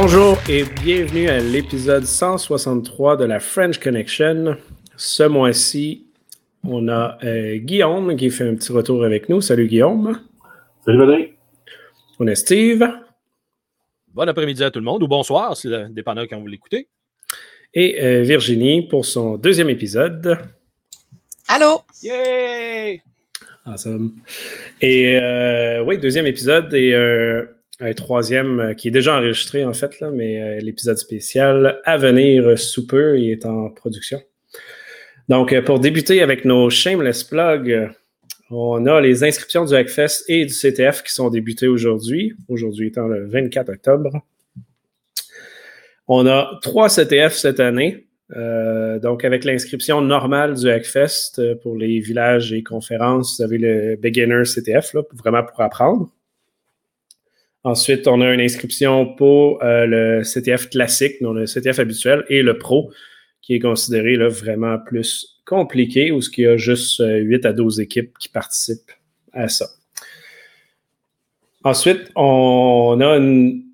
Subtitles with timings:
[0.00, 4.56] Bonjour et bienvenue à l'épisode 163 de la French Connection.
[4.96, 6.06] Ce mois-ci,
[6.62, 9.40] on a euh, Guillaume qui fait un petit retour avec nous.
[9.40, 10.20] Salut Guillaume.
[10.84, 11.32] Salut Valérie.
[12.20, 12.88] On a Steve.
[14.14, 16.86] Bon après-midi à tout le monde ou bonsoir, c'est dépendant quand vous l'écoutez.
[17.74, 20.38] Et euh, Virginie pour son deuxième épisode.
[21.48, 21.80] Allô?
[22.04, 23.02] Yay!
[23.66, 24.12] Awesome.
[24.80, 26.94] Et euh, oui, deuxième épisode et
[27.80, 31.96] un troisième euh, qui est déjà enregistré en fait, là, mais euh, l'épisode spécial à
[31.96, 34.20] venir sous peu, il est en production.
[35.28, 37.90] Donc, euh, pour débuter avec nos shameless plugs,
[38.50, 43.06] on a les inscriptions du Hackfest et du CTF qui sont débutées aujourd'hui, aujourd'hui étant
[43.06, 44.22] le 24 octobre.
[46.08, 48.06] On a trois CTF cette année.
[49.02, 54.44] donc, avec l'inscription normale du Hackfest pour les villages et conférences, vous avez le Beginner
[54.44, 56.10] CTF, là, vraiment pour apprendre.
[57.64, 62.42] Ensuite, on a une inscription pour euh, le CTF classique, donc le CTF habituel, et
[62.42, 62.92] le pro,
[63.42, 67.52] qui est considéré là, vraiment plus compliqué, où il y a juste 8 euh, à
[67.52, 68.92] 12 équipes qui participent
[69.32, 69.66] à ça.
[71.64, 73.64] Ensuite, on a une,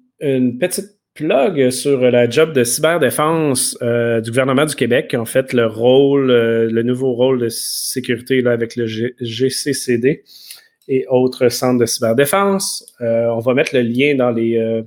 [0.58, 5.14] petite plug sur la job de cyberdéfense euh, du gouvernement du Québec.
[5.14, 10.24] En fait, le rôle, le nouveau rôle de sécurité avec le GCCD
[10.88, 12.94] et autres centres de cyberdéfense.
[13.00, 14.82] Euh, on va mettre le lien dans les, euh,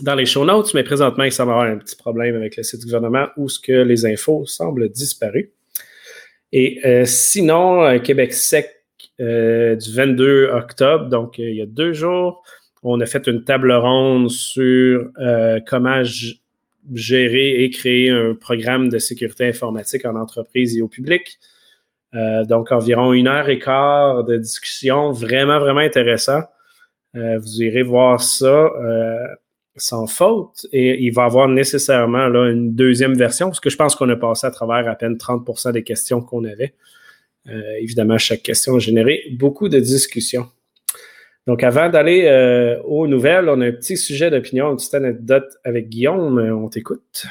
[0.00, 2.80] dans les show notes, mais présentement, il semble avoir un petit problème avec le site
[2.80, 5.52] du gouvernement où ce que les infos semblent disparues.
[6.52, 8.74] Et euh, sinon, Québec Sec
[9.18, 12.44] du 22 octobre, donc il y a deux jours,
[12.84, 15.10] on a fait une table ronde sur
[15.66, 16.04] comment
[16.94, 21.40] gérer et créer un programme de sécurité informatique en entreprise et au public.
[22.14, 26.40] Euh, donc, environ une heure et quart de discussion, vraiment, vraiment intéressant.
[27.16, 29.26] Euh, vous irez voir ça euh,
[29.76, 33.76] sans faute et il va y avoir nécessairement là, une deuxième version parce que je
[33.76, 36.74] pense qu'on a passé à travers à peine 30% des questions qu'on avait.
[37.80, 40.48] évidemment, chaque question a généré beaucoup de discussions.
[41.46, 42.28] Donc, avant d'aller
[42.84, 46.38] aux nouvelles, on a un petit sujet d'opinion, une petite anecdote avec Guillaume.
[46.38, 47.26] On t'écoute.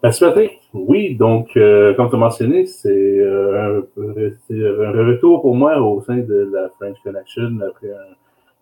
[0.00, 0.60] Merci, Patrick.
[0.74, 6.18] Oui, donc, euh, comme tu as mentionné, c'est euh, un, retour pour moi au sein
[6.18, 8.14] de la French Connection après une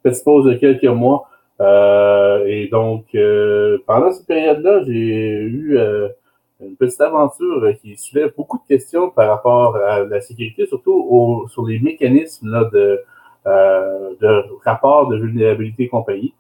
[0.03, 1.29] petite pause de quelques mois.
[1.61, 3.15] Euh, et donc,
[3.87, 5.79] pendant cette période-là, j'ai eu
[6.61, 11.67] une petite aventure qui soulève beaucoup de questions par rapport à la sécurité, surtout sur
[11.67, 13.03] les mécanismes là, de,
[13.45, 16.33] de rapport de vulnérabilité compagnie.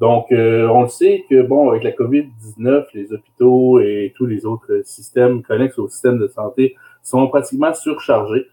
[0.00, 4.44] Donc, euh, on le sait que, bon, avec la COVID-19, les hôpitaux et tous les
[4.44, 8.48] autres systèmes connexes au système de santé sont pratiquement surchargés.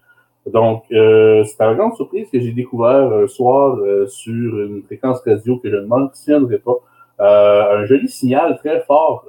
[0.46, 5.20] Donc, euh, c'est une grande surprise que j'ai découvert un soir euh, sur une fréquence
[5.24, 6.76] radio que je ne mentionnerai pas,
[7.20, 9.24] euh, un joli signal très fort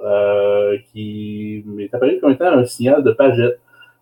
[0.92, 3.60] qui m'est apparu comme étant un signal de pagette.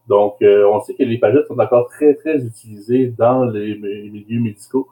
[0.09, 4.89] Donc, on sait que les pagettes sont encore très, très utilisées dans les milieux médicaux.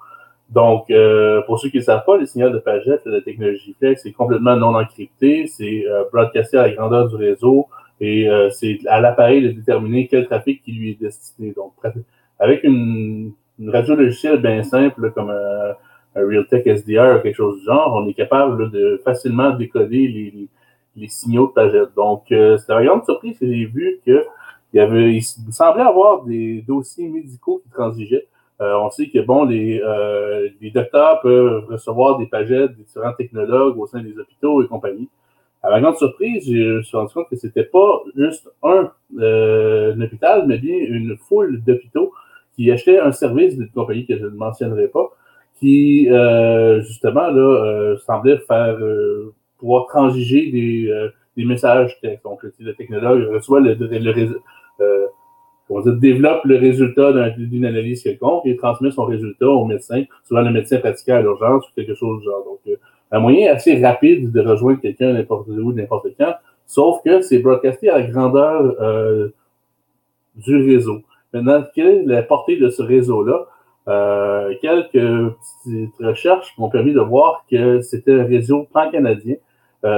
[0.50, 4.03] Donc, euh, pour ceux qui ne savent pas, les signaux de Paget, la technologie Flex,
[4.03, 7.69] c'est complètement non encrypté, c'est euh, broadcasté à la grandeur du réseau
[8.00, 11.53] et euh, c'est à l'appareil de déterminer quel trafic qui lui est destiné.
[11.53, 11.75] Donc,
[12.39, 13.33] avec une,
[13.65, 15.75] radio logicielle bien simple, comme un,
[16.16, 20.49] Realtek SDR ou quelque chose du genre, on est capable de facilement décoder les,
[20.97, 21.84] les, signaux de Paget.
[21.94, 24.25] Donc, euh, c'est une grande surprise que j'ai vu que
[24.72, 28.27] il y avait, il semblait avoir des dossiers médicaux qui transigeaient.
[28.60, 33.15] Euh, on sait que bon, les, euh, les docteurs peuvent recevoir des pagettes des différents
[33.15, 35.09] technologues au sein des hôpitaux et compagnie.
[35.62, 39.94] À ma grande surprise, je me suis rendu compte que c'était pas juste un, euh,
[39.98, 42.12] hôpital, mais bien une foule d'hôpitaux
[42.54, 45.10] qui achetaient un service d'une compagnie que je ne mentionnerai pas,
[45.59, 46.09] qui
[46.81, 48.78] justement là semblait faire
[49.59, 55.09] pouvoir transiger des, des messages Donc, le technologue reçoit le, le, le
[55.71, 60.51] on développe le résultat d'une analyse quelconque et transmet son résultat au médecin, souvent le
[60.51, 62.45] médecin pratiquant à l'urgence ou quelque chose du genre.
[62.45, 62.77] Donc, euh,
[63.13, 66.34] un moyen assez rapide de rejoindre quelqu'un n'importe où, n'importe quand,
[66.67, 69.28] sauf que c'est broadcasté à la grandeur euh,
[70.37, 71.03] du réseau.
[71.33, 73.47] Maintenant, quelle est la portée de ce réseau-là?
[73.89, 79.37] Euh, quelques petites recherches m'ont permis de voir que c'était un réseau pan-canadien.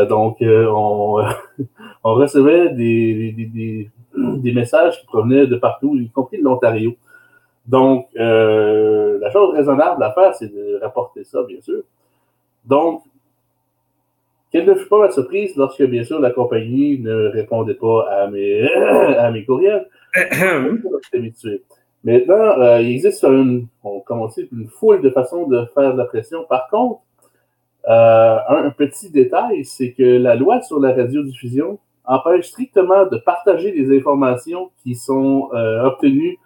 [0.09, 1.17] donc, on,
[2.05, 3.91] recevait des
[4.53, 6.95] messages qui provenaient de partout, y compris de l'Ontario.
[7.67, 11.83] Donc, euh, la chose raisonnable à faire, c'est de rapporter ça, bien sûr.
[12.65, 13.03] Donc,
[14.51, 18.27] quelle ne fut pas ma surprise lorsque, bien sûr, la compagnie ne répondait pas à
[18.29, 18.69] mes,
[19.19, 19.89] à mes courriels.
[22.05, 24.03] Maintenant, euh, il existe une, on
[24.53, 26.45] une foule de façons de faire de la pression.
[26.49, 27.01] Par contre,
[27.87, 33.97] un, petit détail, c'est que la loi sur la radiodiffusion empêche strictement de partager des
[33.97, 35.51] informations qui sont
[35.85, 36.39] obtenues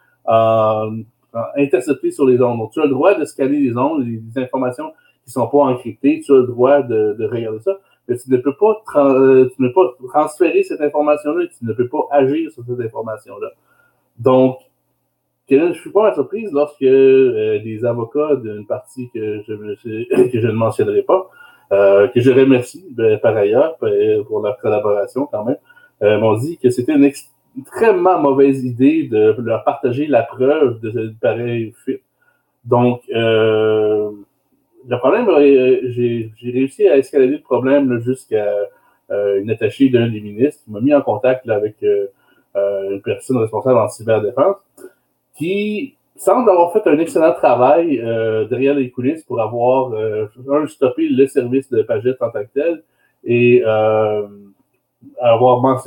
[1.57, 2.59] interceptées sur les ondes.
[2.59, 4.91] Donc, tu as le droit de scanner les ondes, les, informations
[5.25, 8.31] qui ne sont pas encryptées, tu as le droit de, de regarder ça mais tu
[8.31, 12.51] ne peux pas, tu ne peux pas transférer cette information-là, tu ne peux pas agir
[12.51, 13.51] sur cette information-là.
[14.19, 14.59] Donc,
[15.49, 21.03] je ne suis pas surprise lorsque euh, des avocats d'une partie que je ne mentionnerai
[21.03, 21.31] pas,
[21.73, 23.77] euh, que je remercie ben, par ailleurs
[24.27, 25.59] pour leur collaboration quand même,
[26.03, 27.11] euh, m'ont dit que c'était une
[27.57, 32.03] extrêmement mauvaise idée de leur partager la preuve de, de pareil fait.
[32.65, 34.11] Donc, euh,
[34.89, 38.55] le problème, euh, j'ai réussi à escalader le problème jusqu'à
[39.11, 42.07] euh, une attachée d'un des ministres qui m'a mis en contact avec euh,
[42.55, 44.57] une personne responsable en cyberdéfense
[45.37, 47.99] qui semble avoir fait un excellent travail
[48.51, 52.83] derrière les coulisses pour avoir, un, stoppé le service de Pagette en tant que tel
[53.25, 53.63] et
[55.21, 55.85] avoir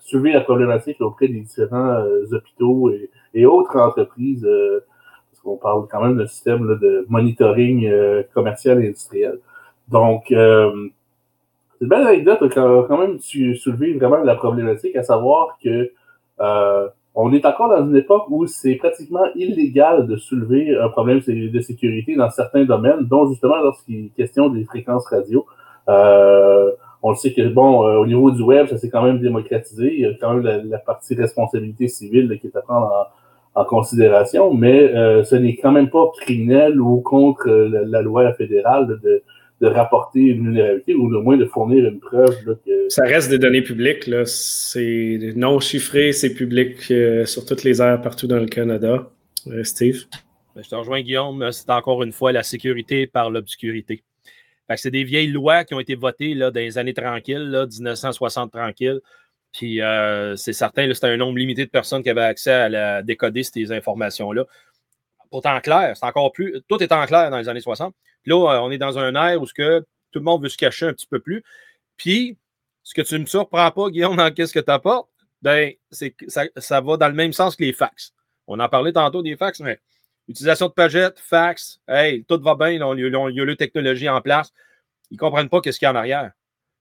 [0.00, 2.90] suivi la problématique auprès des différents hôpitaux
[3.34, 4.46] et, autres entreprises
[5.44, 9.38] on parle quand même d'un système de monitoring euh, commercial et industriel.
[9.88, 10.88] Donc, euh,
[11.72, 15.92] c'est une belle anecdote quand, même soulevé vraiment la problématique, à savoir que
[16.40, 21.20] euh, on est encore dans une époque où c'est pratiquement illégal de soulever un problème
[21.20, 25.44] de sécurité dans certains domaines, dont justement lorsqu'il est question des fréquences radio.
[25.88, 29.92] on le sait que, bon, au niveau du web, ça s'est quand même démocratisé.
[29.92, 33.10] Il y a quand même la, partie responsabilité civile qui est à prendre
[33.54, 38.32] en, considération, mais euh, ce n'est quand même pas criminel ou contre euh, la, loi
[38.32, 39.22] fédérale de,
[39.62, 42.58] de, rapporter une vulnérabilité ou au moins de fournir une preuve.
[42.66, 42.88] que...
[42.88, 44.24] Ça reste des données publiques, là.
[44.26, 49.10] c'est non chiffré, c'est public euh, sur toutes les aires partout dans le Canada.
[49.62, 50.04] Steve?
[50.54, 51.50] Ben, je te rejoins, Guillaume.
[51.50, 54.04] C'est encore une fois la sécurité par l'obscurité.
[54.76, 58.52] C'est des vieilles lois qui ont été votées là, dans les années tranquilles, là, 1960
[58.52, 59.00] tranquilles.
[59.52, 63.02] Puis euh, c'est certain, c'était un nombre limité de personnes qui avaient accès à la,
[63.02, 64.46] décoder ces informations-là.
[65.32, 66.60] Pourtant, clair, c'est encore plus.
[66.68, 67.94] Tout est en clair dans les années 60.
[68.26, 69.80] là, euh, on est dans un air où ce que
[70.10, 71.42] tout le monde veut se cacher un petit peu plus.
[71.96, 72.36] Puis,
[72.82, 75.08] ce que tu ne me surprends pas, Guillaume, dans qu'est-ce que tu apportes,
[75.40, 78.12] ben, c'est ça, ça va dans le même sens que les fax.
[78.46, 79.80] On en parlait tantôt des fax, mais
[80.28, 84.52] utilisation de pagettes, fax, hey, tout va bien, il y a le technologie en place.
[85.10, 86.32] Ils ne comprennent pas qu'est-ce qu'il y a en arrière.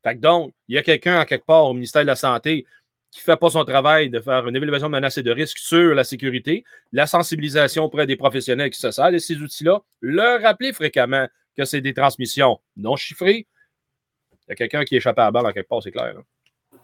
[0.04, 2.66] Fait que donc, il y a quelqu'un à quelque part au ministère de la Santé
[3.12, 5.58] qui ne fait pas son travail de faire une évaluation de menaces et de risques
[5.58, 6.64] sur la sécurité,
[6.94, 11.66] la sensibilisation auprès des professionnels qui se servent de ces outils-là, leur rappeler fréquemment que
[11.66, 13.48] c'est des transmissions non chiffrées.
[14.48, 16.16] Il y a quelqu'un qui échappe à la balle à quelque part, c'est clair.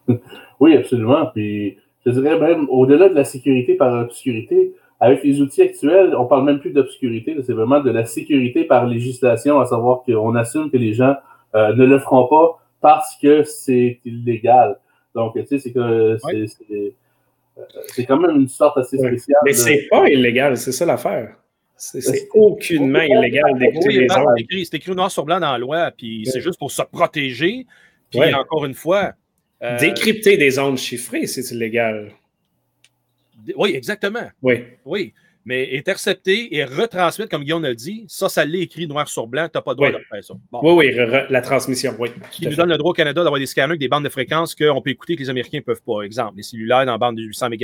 [0.60, 1.28] Oui, absolument.
[1.28, 6.24] Puis je dirais même au-delà de la sécurité par l'obscurité, avec les outils actuels, on
[6.24, 10.34] ne parle même plus d'obscurité, c'est vraiment de la sécurité par législation, à savoir qu'on
[10.36, 11.16] assume que les gens
[11.56, 14.80] euh, ne le feront pas parce que c'est illégal.
[15.18, 16.18] Donc, tu sais, c'est que
[17.88, 19.40] c'est quand même une sorte assez spéciale.
[19.44, 21.36] Mais c'est pas illégal, c'est ça l'affaire.
[21.76, 24.34] C'est aucunement illégal d'écouter les armes.
[24.50, 27.66] C'est écrit noir sur blanc dans la loi, puis c'est juste pour se protéger.
[28.12, 29.14] Puis encore une fois.
[29.64, 32.12] Euh, Décrypter des ondes chiffrées, c'est illégal.
[33.56, 34.30] Oui, exactement.
[34.44, 34.66] Oui.
[34.86, 35.14] Oui
[35.48, 39.48] mais intercepter et retransmettre, comme Guillaume a dit, ça, ça l'est écrit noir sur blanc,
[39.48, 40.34] tu n'as pas le droit de faire ça.
[40.62, 40.96] Oui, oui,
[41.30, 42.10] la transmission, oui.
[42.32, 44.54] Qui nous donne le droit au Canada d'avoir des scanners avec des bandes de fréquences
[44.54, 46.02] qu'on peut écouter que les Américains ne peuvent pas.
[46.02, 47.56] Exemple, les cellulaires dans la bande de 800 MHz.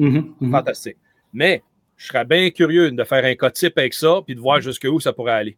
[0.00, 0.50] Mm-hmm, mm-hmm.
[0.50, 0.96] Fantastique.
[1.32, 1.62] Mais
[1.96, 4.98] je serais bien curieux de faire un cas type avec ça puis de voir jusqu'où
[4.98, 5.56] ça pourrait aller.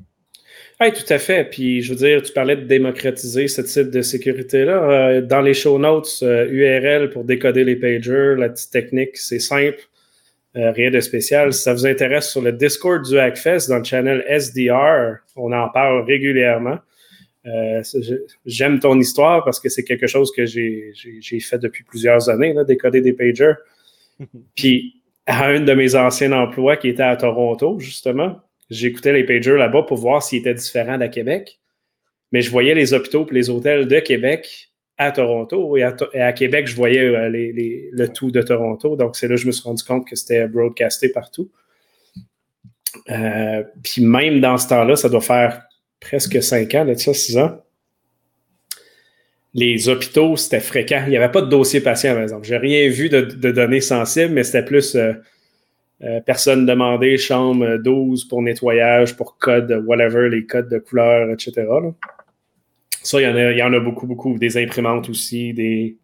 [0.82, 1.48] Oui, tout à fait.
[1.48, 4.90] Puis, je veux dire, tu parlais de démocratiser ce type de sécurité-là.
[4.90, 9.38] Euh, dans les show notes, URL euh, pour décoder les pagers, la petite technique, c'est
[9.38, 9.88] simple.
[10.56, 11.52] Euh, rien de spécial.
[11.52, 15.68] Si ça vous intéresse sur le Discord du Hackfest, dans le channel SDR, on en
[15.68, 16.78] parle régulièrement.
[17.46, 17.82] Euh,
[18.46, 20.92] j'aime ton histoire parce que c'est quelque chose que j'ai
[21.40, 23.54] fait depuis plusieurs années, là, décoder des pagers.
[24.54, 29.56] Puis, à un de mes anciens emplois qui était à Toronto, justement, j'écoutais les pagers
[29.56, 31.58] là-bas pour voir s'ils étaient différents de Québec.
[32.30, 36.68] Mais je voyais les hôpitaux et les hôtels de Québec à Toronto et à, Québec,
[36.68, 38.96] je voyais euh, le tout de Toronto.
[38.96, 41.50] Donc, c'est là que je me suis rendu compte que c'était broadcasté partout.
[43.10, 45.62] Euh, puis même dans ce temps-là, ça doit faire
[46.00, 47.60] presque cinq ans, là, ça, six ans.
[49.52, 51.02] Les hôpitaux, c'était fréquent.
[51.06, 52.46] Il n'y avait pas de dossier patient, par exemple.
[52.46, 58.42] J'ai rien vu de, données sensibles, mais c'était plus euh, personne demandée, chambre 12 pour
[58.42, 61.66] nettoyage, pour code, whatever, les codes de couleur, etc.
[63.04, 64.38] Ça, il y, en a, il y en a beaucoup, beaucoup.
[64.38, 65.98] Des imprimantes aussi, des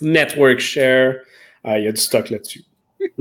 [0.00, 1.16] network share.
[1.64, 2.62] Ah, il y a du stock là-dessus.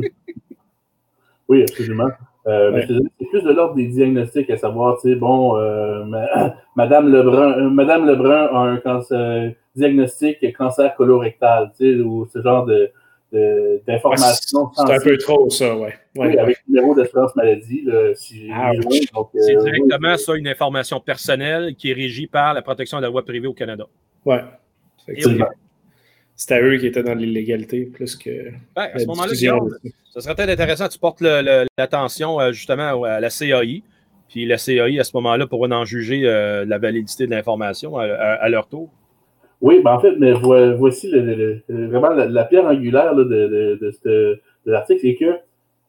[1.48, 2.10] oui, absolument.
[2.46, 6.04] Euh, c'est plus de l'ordre des diagnostics, à savoir, tu sais, bon, euh,
[6.76, 12.42] Madame Lebrun, euh, Madame Lebrun a un cancer, diagnostic cancer colorectal, tu sais, ou ce
[12.42, 12.92] genre de,
[13.88, 14.70] d'informations.
[14.76, 15.94] c'est un peu trop, ça, ouais.
[16.16, 17.84] oui, avec le numéro d'assurance maladie.
[18.16, 18.72] si ah,
[19.36, 23.24] c'est directement ça, une information personnelle qui est régie par la protection de la loi
[23.26, 23.86] privée au Canada.
[24.26, 24.38] Oui.
[26.36, 28.52] C'était eux qui étaient dans l'illégalité plus que.
[28.76, 29.34] Ben, à ce moment-là,
[30.14, 30.88] ça serait peut-être intéressant.
[30.88, 33.84] Tu portes l'attention euh, justement à la CAI.
[34.30, 38.50] Puis la CAI, à ce moment-là, pourra en juger euh, la validité de l'information à,
[38.50, 38.90] leur tour.
[39.64, 41.10] Oui, ben en fait, mais voici
[41.70, 45.38] vraiment la, pierre angulaire de, de, l'article, c'est que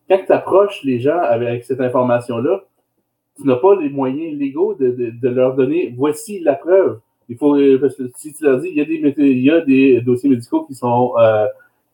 [0.08, 2.62] quand tu approches les gens avec cette information-là,
[3.36, 7.00] tu n'as pas les moyens légaux de, leur donner voici la preuve.
[7.28, 9.50] Il faut, euh, parce que si tu l'as dit, il y, a des, il y
[9.50, 11.46] a des dossiers médicaux qui sont, euh,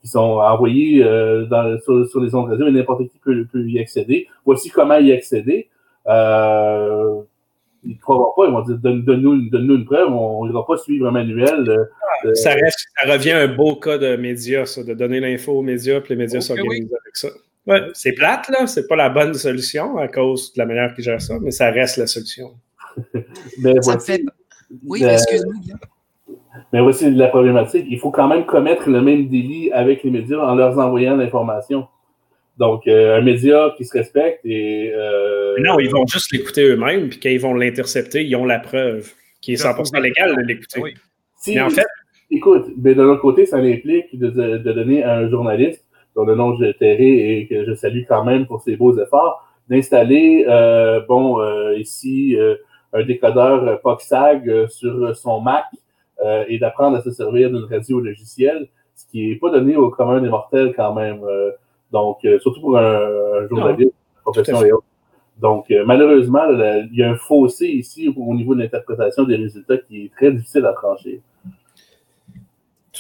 [0.02, 3.78] qui sont envoyés euh, dans, sur, les ondes radio et n'importe qui peut, peut, y
[3.78, 4.26] accéder.
[4.44, 5.70] Voici comment y accéder.
[7.84, 11.06] Ils ne croiront pas, ils vont dire donne-nous donne une preuve, on n'ira pas suivre
[11.08, 11.88] un manuel.
[12.34, 16.00] ça, reste, ça revient un beau cas de médias, ça, de donner l'info aux médias,
[16.00, 17.28] puis les médias s'organisent avec ça.
[17.66, 21.04] Ouais, c'est plate, là, c'est pas la bonne solution à cause de la manière qu'ils
[21.04, 22.50] gèrent ça, mais ça reste la solution.
[23.62, 24.22] mais ça fait
[24.84, 25.54] oui, excuse-moi.
[26.72, 27.87] Mais voici la problématique.
[27.88, 31.88] Il faut quand même commettre le même délit avec les médias en leur envoyant l'information.
[32.61, 34.93] Donc, euh, un média qui se respecte et.
[34.95, 38.61] Euh, non, ils vont juste l'écouter eux-mêmes, puis quand ils vont l'intercepter, ils ont la
[38.61, 40.81] preuve qui est 100% légale de l'écouter.
[40.81, 40.95] Oui.
[41.49, 41.87] mais en fait.
[42.31, 46.37] Écoute, mais de l'autre côté, ça implique de, de, donner à un journaliste, dont le
[46.37, 51.00] nom je tairai et que je salue quand même pour ses beaux efforts, d'installer, euh,
[51.09, 51.43] bon,
[51.75, 52.37] ici,
[52.93, 55.64] un décodeur euh, POXAG euh, sur son Mac
[56.25, 59.90] euh, et d'apprendre à se servir d'une radio logicielle, ce qui n'est pas donné au
[59.90, 61.21] commun des mortels quand même.
[61.92, 63.92] Donc, surtout pour un, journaliste,
[64.23, 64.85] profession et autres.
[65.40, 70.04] Donc, malheureusement, il y a un fossé ici au niveau de l'interprétation des résultats qui
[70.04, 71.20] est très difficile à trancher.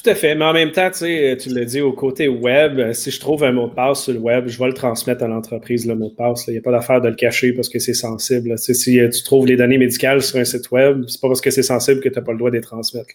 [0.02, 0.34] Tout à fait.
[0.34, 3.20] Mais en même temps, tu sais, tu l'as dit au côté web, euh, si je
[3.20, 5.94] trouve un mot de passe sur le web, je vais le transmettre à l'entreprise, le
[5.94, 6.46] mot de passe.
[6.46, 8.56] Il n'y a pas d'affaire de le cacher parce que c'est sensible.
[8.56, 11.50] si euh, tu trouves les données médicales sur un site web, c'est pas parce que
[11.50, 13.10] c'est sensible que tu n'as pas le droit de les transmettre.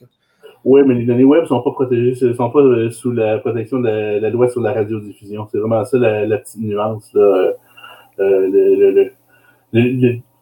[0.65, 3.37] Oui, mais les données web ne sont pas protégées, ne sont pas euh, sous la
[3.37, 5.47] protection de la, loi sur la radiodiffusion.
[5.51, 7.11] C'est vraiment ça la, petite nuance.
[7.13, 7.53] dans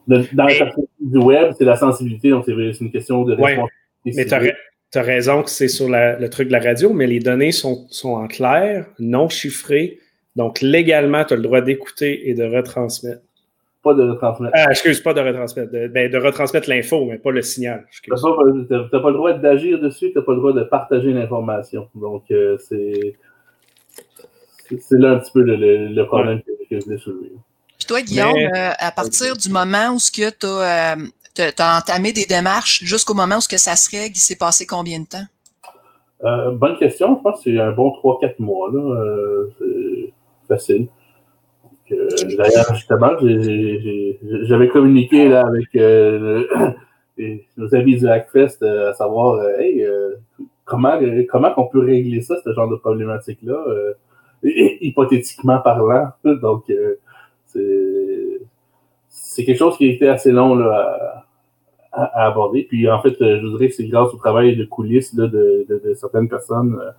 [0.07, 3.69] la perspective du web, c'est la sensibilité, donc c'est une question de responsabilité.
[4.05, 4.53] mais
[4.93, 7.87] tu as raison que c'est sur le truc de la radio, mais les données sont,
[8.03, 9.99] en clair, non chiffrées.
[10.37, 13.21] Donc, légalement, tu as le droit d'écouter et de retransmettre.
[13.83, 14.53] Pas de retransmettre.
[14.57, 15.71] Ah, excuse, pas de retransmettre.
[15.71, 17.85] De, ben, de retransmettre l'info, mais pas le signal.
[17.91, 21.89] Tu n'as pas, le droit d'agir dessus, tu n'as pas le droit de partager l'information.
[21.95, 23.15] Donc, euh, c'est.
[24.79, 27.31] C'est là un petit peu le, problème que, je voulais soulever.
[27.77, 30.95] Puis toi, Guillaume, euh, à partir du moment où tu as
[31.35, 34.37] tu as entamé des démarches jusqu'au moment où ce que ça se règle, il s'est
[34.37, 35.25] passé combien de temps?
[36.23, 37.17] Euh, bonne question.
[37.17, 38.69] Je pense que c'est un bon 3-4 mois.
[38.71, 38.79] Là.
[38.79, 40.13] Euh, c'est
[40.47, 40.87] facile.
[41.93, 43.12] Euh, d'ailleurs, justement,
[44.43, 45.73] j'avais communiqué là, avec
[47.57, 49.39] nos amis du Hackfest à savoir
[50.65, 53.63] comment, comment on peut régler ça, ce genre de problématique-là,
[54.43, 56.09] hypothétiquement parlant.
[56.23, 56.71] Donc,
[59.09, 61.23] c'est quelque chose qui a été assez long là,
[61.93, 62.63] à, aborder.
[62.63, 66.79] Puis en fait, je voudrais que c'est grâce au travail de coulisses de, certaines personnes
[66.81, 66.91] euh,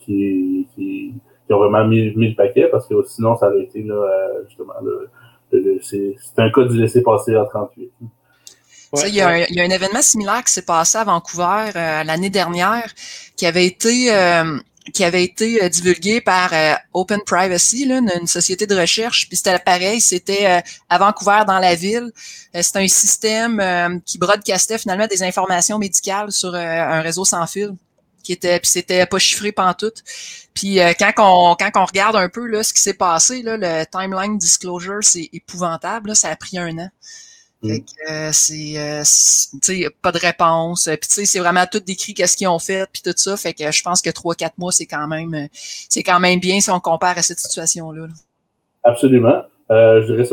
[0.00, 1.14] qui,
[1.48, 4.44] qui, ont vraiment mis, mis, le paquet parce que sinon, ça aurait été là, euh,
[4.48, 4.74] justement
[5.50, 7.90] c'est un cas du laisser-passer à 38.
[9.06, 11.70] il, y a un, il, y a un, événement similaire qui s'est passé à Vancouver
[11.74, 12.92] euh, l'année dernière
[13.34, 14.10] qui avait été
[14.92, 19.28] qui avait été euh, divulgué par euh, Open Privacy, là, une, société de recherche.
[19.28, 22.10] Puis c'était pareil, c'était euh, à Vancouver, dans la ville.
[22.60, 27.74] c'était un système qui broadcastait finalement des informations médicales sur un réseau sans fil.
[28.22, 30.02] Qui était, puis c'était pas chiffré pantoute.
[30.58, 33.84] Puis quand on quand on regarde un peu là, ce qui s'est passé, là, le
[33.86, 36.08] timeline disclosure, c'est épouvantable.
[36.08, 36.90] Là, ça a pris un an.
[37.62, 37.80] Fait mm.
[37.80, 40.84] que euh, c'est, euh, pas de réponse.
[40.84, 43.36] Puis tu sais, c'est vraiment tout décrit qu'est-ce qu'ils ont fait, puis tout ça.
[43.36, 46.38] Fait que je pense que trois, quatre mois, c'est quand même, euh, c'est quand même
[46.38, 48.06] bien si on compare à cette situation-là.
[48.84, 49.42] Absolument.
[49.70, 50.24] je dirais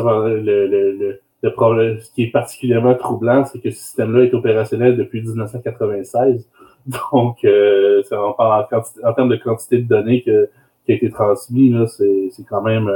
[0.41, 4.96] le, le, le, problème, ce qui est particulièrement troublant, c'est que ce système-là est opérationnel
[4.96, 6.46] depuis 1996.
[7.11, 8.67] Donc, on parle
[9.03, 10.45] en, termes de quantité de données qui a
[10.87, 12.91] été transmis, là, c'est, quand même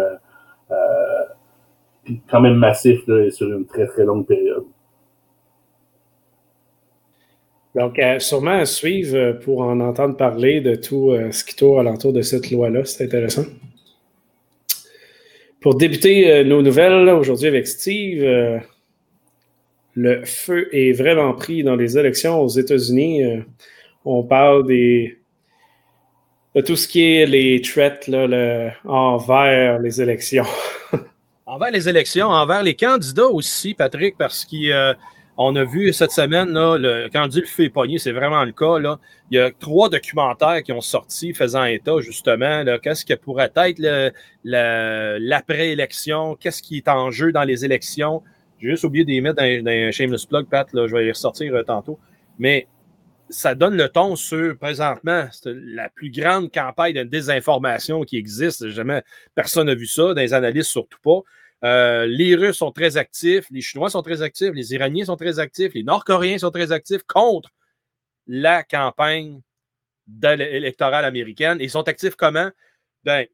[2.30, 4.66] quand même massif là, sur une très très longue période.
[7.76, 11.56] Donc, euh, sûrement à suivre euh, pour en entendre parler de tout euh, ce qui
[11.56, 12.84] tourne alentour de cette loi-là.
[12.84, 13.46] C'est intéressant.
[15.62, 18.24] Pour débuter nos nouvelles aujourd'hui avec Steve,
[19.94, 23.44] le feu est vraiment pris dans les élections aux États-Unis.
[24.06, 25.20] On parle des,
[26.56, 30.46] de tout ce qui est les threats là, envers les élections.
[31.46, 36.78] envers les élections, envers les candidats aussi, Patrick, parce qu'on a vu cette semaine, là,
[36.78, 38.80] le, quand on dit le est pogné, c'est vraiment le cas.
[38.80, 39.00] Là.
[39.32, 44.14] Il y a trois documentaires qui ont sorti faisant état, justement, qu'est-ce que pourrait être
[44.44, 48.24] l'après-élection, qu'est-ce qui est en jeu dans les élections?
[48.62, 51.64] J'ai juste oublié d'y mettre dans, un shameless plug, Pat, je vais y ressortir euh,
[51.64, 51.98] tantôt.
[52.38, 52.68] Mais
[53.30, 58.70] ça donne le ton sur, présentement, la plus grande campagne de désinformation qui existe.
[58.70, 59.04] Jamais
[59.36, 61.22] personne n'a vu ça, des analystes surtout pas.
[61.66, 65.40] Euh, les Russes sont très actifs, les Chinois sont très actifs, les Iraniens sont très
[65.40, 67.50] actifs, les Nord-Coréens sont très actifs contre
[68.28, 69.42] la campagne
[70.24, 71.58] électorale américaine.
[71.60, 72.50] Ils sont actifs comment?
[73.04, 73.26] Ben,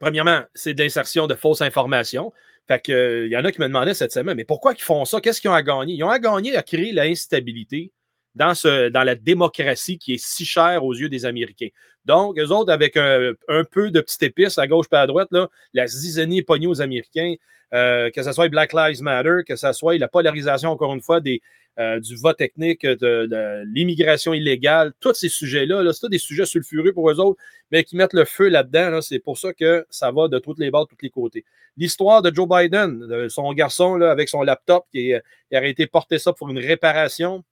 [0.00, 2.32] premièrement, c'est d'insertion de fausses informations.
[2.66, 5.04] Fait que, il y en a qui me demandaient cette semaine, mais pourquoi ils font
[5.04, 5.20] ça?
[5.20, 5.94] Qu'est-ce qu'ils ont à gagner?
[5.94, 7.92] Ils ont à gagner à créer l'instabilité
[8.36, 11.68] dans, la démocratie qui est si chère aux yeux des Américains.
[12.04, 13.34] Donc, eux autres, avec un,
[13.70, 17.34] peu de petites épices à gauche et à droite, là, la zizanie pognée aux Américains,
[17.74, 21.20] euh, que ce soit Black Lives Matter, que ce soit la polarisation, encore une fois,
[21.20, 21.40] des,
[21.80, 26.92] euh, du vote technique, de, l'immigration illégale, tous ces sujets-là, -là, c'est des sujets sulfureux
[26.92, 27.40] pour eux autres,
[27.72, 29.00] mais qui mettent le feu là-dedans.
[29.00, 31.44] c'est pour ça que ça va de toutes les bords, de tous les côtés.
[31.76, 35.12] L'histoire de Joe Biden, de son garçon là, avec son laptop, qui,
[35.50, 37.44] qui a été porté ça pour une réparation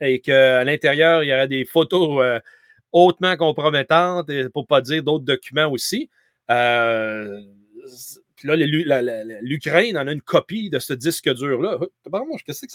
[0.00, 2.40] et qu'à l'intérieur, il y aurait des photos euh,
[2.92, 6.10] hautement compromettantes, pour ne pas dire d'autres documents aussi.
[6.50, 7.40] Euh,
[8.44, 8.56] là,
[9.40, 11.78] l'Ukraine en a une copie de ce disque dur-là.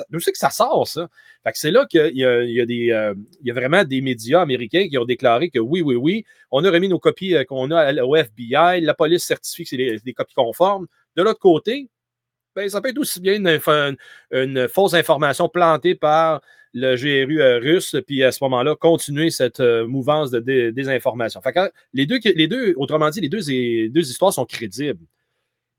[0.09, 1.07] D'où c'est que ça sort, ça?
[1.43, 4.87] Fait que c'est là qu'il y, a, des, euh, y a vraiment des médias américains
[4.89, 8.15] qui ont déclaré que oui, oui, oui, on a remis nos copies qu'on a au
[8.15, 10.87] FBI, la police certifie que c'est des, copies conformes.
[11.15, 11.89] De l'autre côté,
[12.55, 13.41] ben, ça peut être aussi bien
[14.31, 16.41] une fausse information plantée par
[16.73, 21.41] le GRU euh, russe, puis à ce moment-là, continuer cette euh, mouvance de désinformation.
[21.93, 23.49] les, deux, les deux, autrement dit, les deux,
[24.09, 25.05] histoires sont crédibles.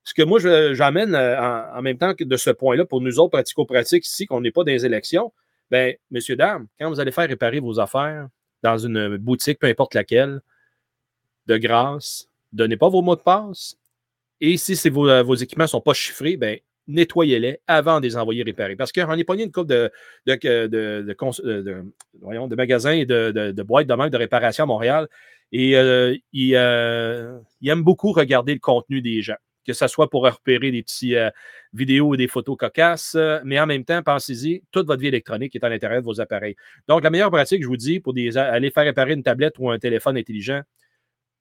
[0.02, 0.40] Ce que moi,
[0.74, 1.40] j'amène euh,
[1.72, 4.64] en, même temps que de ce point-là, pour nous autres pratico-pratiques ici, qu'on n'est pas
[4.64, 5.32] dans les élections,
[5.70, 8.28] bien, messieurs, dames, quand vous allez faire réparer vos affaires
[8.62, 10.40] dans une boutique, peu importe laquelle,
[11.46, 13.76] de grâce, donnez pas vos mots de passe.
[14.40, 16.56] Et si vos, vos équipements ne sont pas chiffrés, bien,
[16.88, 18.76] nettoyez-les avant de les envoyer réparer.
[18.76, 19.90] Parce qu'on est pogné une coupe de,
[20.26, 20.34] de,
[20.66, 25.08] de, de, magasins et de, boîtes de manque de réparation à Montréal.
[25.52, 26.14] Et euh,
[26.54, 30.82] euh, ils, aiment beaucoup regarder le contenu des gens, que ce soit pour repérer des
[30.82, 31.30] petites euh,
[31.72, 35.64] vidéos ou des photos cocasses, mais en même temps, pensez-y, toute votre vie électronique est
[35.64, 36.54] à l'intérieur de vos appareils.
[36.88, 39.78] Donc, la meilleure pratique, je vous dis, pour aller faire réparer une tablette ou un
[39.78, 40.62] téléphone intelligent,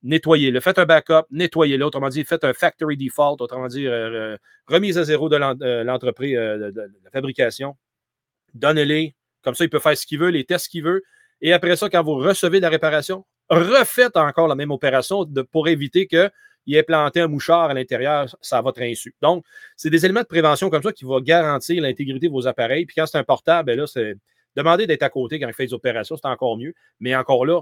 [0.03, 0.59] nettoyez-le.
[0.59, 1.85] Faites un backup, nettoyez-le.
[1.85, 5.83] Autrement dit, faites un factory default, autrement dit, euh, euh, remise à zéro de euh,
[5.83, 7.75] l'entreprise de, la fabrication.
[8.53, 9.15] Donnez-les.
[9.43, 11.03] Comme ça, il peut faire ce qu'il veut, les tests qu'il veut.
[11.41, 16.07] Et après ça, quand vous recevez la réparation, refaites encore la même opération pour éviter
[16.07, 16.29] qu'il
[16.75, 19.15] ait planté un mouchard à l'intérieur, ça va être insu.
[19.21, 19.45] Donc,
[19.77, 22.85] c'est des éléments de prévention comme ça qui vont garantir l'intégrité de vos appareils.
[22.85, 24.15] Puis quand c'est un portable, ben là, c'est
[24.55, 26.73] demander d'être à côté quand il fait des opérations, c'est encore mieux.
[26.99, 27.61] Mais encore là,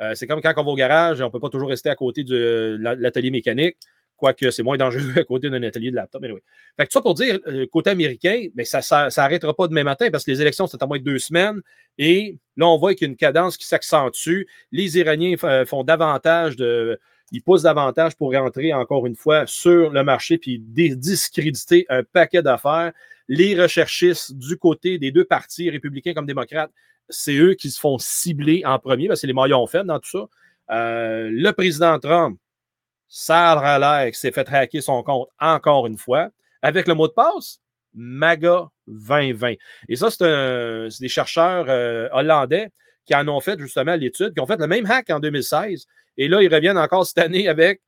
[0.00, 1.94] euh, c'est comme quand on va au garage, on ne peut pas toujours rester à
[1.94, 3.76] côté de l'atelier mécanique,
[4.16, 6.22] quoique c'est moins dangereux à côté d'un atelier de laptop.
[6.22, 6.40] Mais oui.
[6.76, 10.24] Fait que ça pour dire, euh, côté américain, mais ça n'arrêtera pas demain matin parce
[10.24, 11.60] que les élections, c'est à moins de deux semaines.
[11.98, 14.42] Et là, on voit qu'il y a une cadence qui s'accentue.
[14.72, 16.98] Les Iraniens font davantage de.
[17.32, 22.40] Ils poussent davantage pour rentrer encore une fois sur le marché puis discréditer un paquet
[22.40, 22.92] d'affaires.
[23.28, 26.70] Les recherchistes du côté des deux partis, républicains comme démocrates,
[27.08, 30.00] c'est eux qui se font cibler en premier, parce que c'est les maillons faibles dans
[30.00, 30.28] tout ça.
[30.70, 32.38] Euh, le président Trump,
[33.08, 36.30] ça a l'air qu'il s'est fait hacker son compte encore une fois
[36.62, 37.60] avec le mot de passe
[37.94, 39.54] MAGA 2020.
[39.88, 42.70] Et ça, c'est des chercheurs euh, hollandais
[43.04, 45.86] qui en ont fait justement l'étude, qui ont fait le même hack en 2016.
[46.18, 47.80] Et là, ils reviennent encore cette année avec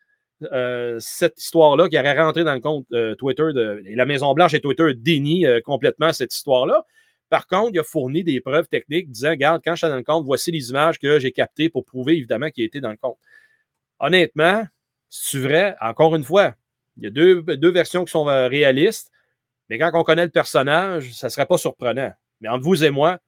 [0.53, 2.87] euh, cette histoire-là qui aurait rentré dans le compte
[3.19, 6.85] Twitter de la Maison-Blanche et Twitter dénie complètement cette histoire-là.
[7.31, 10.03] Par contre, il a fourni des preuves techniques disant Regarde, quand je suis dans le
[10.03, 13.19] compte, voici les images que j'ai captées pour prouver évidemment qu'il était dans le compte.
[13.99, 14.65] Honnêtement,
[15.11, 16.55] c'est vrai, encore une fois,
[16.97, 19.11] il y a deux, versions qui sont euh, réalistes,
[19.69, 22.13] mais quand on connaît le personnage, ça ne serait pas surprenant.
[22.41, 23.19] Mais entre vous et moi,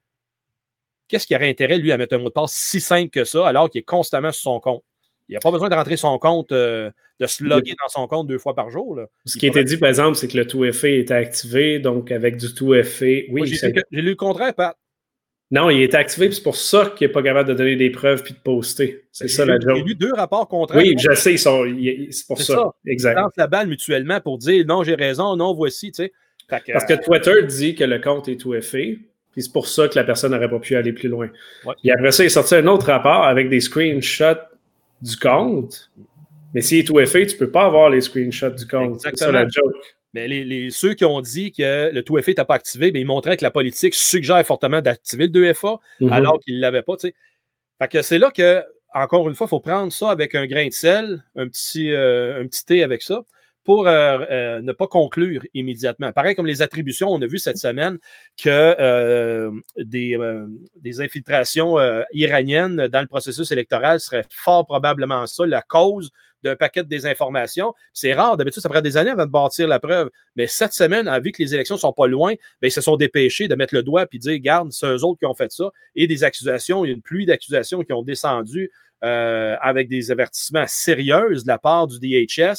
[1.07, 3.47] qu'est-ce qui aurait intérêt, lui, à mettre un mot de passe si simple que ça,
[3.47, 4.83] alors qu'il est constamment sur son compte?
[5.31, 6.91] Il n'y a pas besoin de rentrer son compte, euh,
[7.21, 8.99] de se loguer dans son compte deux fois par jour.
[9.25, 12.35] Ce qui été dit, par exemple, c'est que le tout FA était activé, donc avec
[12.35, 13.45] du tout FA, oui.
[13.45, 14.75] J'ai lu le contraire, Pat.
[15.49, 18.23] Non, il est activé, c'est pour ça qu'il n'est pas capable de donner des preuves
[18.23, 19.05] puis de poster.
[19.13, 19.77] C'est ça la joke.
[19.77, 20.81] J'ai lu deux rapports contraires.
[20.81, 22.55] Oui, je sais, c'est pour ça.
[22.55, 22.71] ça.
[22.85, 23.17] Exact.
[23.17, 26.11] Ils la balle mutuellement pour dire non, j'ai raison, non, voici, tu sais.
[26.49, 28.99] Parce que Twitter dit que le compte est tout fait,
[29.31, 31.29] puis c'est pour ça que la personne n'aurait pas pu aller plus loin.
[31.85, 34.50] Et après ça, il est sorti un autre rapport avec des screenshots
[35.01, 35.91] du compte.
[36.53, 39.01] Mais s'il est tout fait, tu ne peux pas avoir les screenshots du compte.
[39.01, 39.75] C'est ça la joke.
[40.13, 43.43] Mais les, ceux qui ont dit que le 2FA n'était pas activé, ils montraient que
[43.43, 46.11] la politique suggère fortement d'activer le 2FA mm-hmm.
[46.11, 46.97] alors qu'il ne l'avait pas.
[46.97, 48.61] Fait que c'est là que,
[48.93, 52.41] encore une fois, il faut prendre ça avec un grain de sel, un petit, euh,
[52.41, 53.23] un petit thé avec ça
[53.63, 56.11] pour euh, euh, ne pas conclure immédiatement.
[56.11, 57.97] Pareil comme les attributions, on a vu cette semaine
[58.41, 60.17] que des,
[60.75, 61.77] des, infiltrations
[62.13, 66.11] iraniennes dans le processus électoral seraient fort probablement ça, la cause
[66.43, 67.73] d'un paquet de désinformation.
[67.93, 70.09] C'est rare, d'habitude, ça prend des années avant de bâtir la preuve.
[70.35, 72.97] Mais cette semaine, vu que les élections ne sont pas loin, bien, ils se sont
[72.97, 75.51] dépêchés de mettre le doigt et de dire, garde, c'est eux autres qui ont fait
[75.51, 75.69] ça.
[75.95, 78.71] Et des accusations, il y a une pluie d'accusations qui ont descendu
[79.03, 82.55] euh, avec des avertissements sérieux de la part du DHS euh,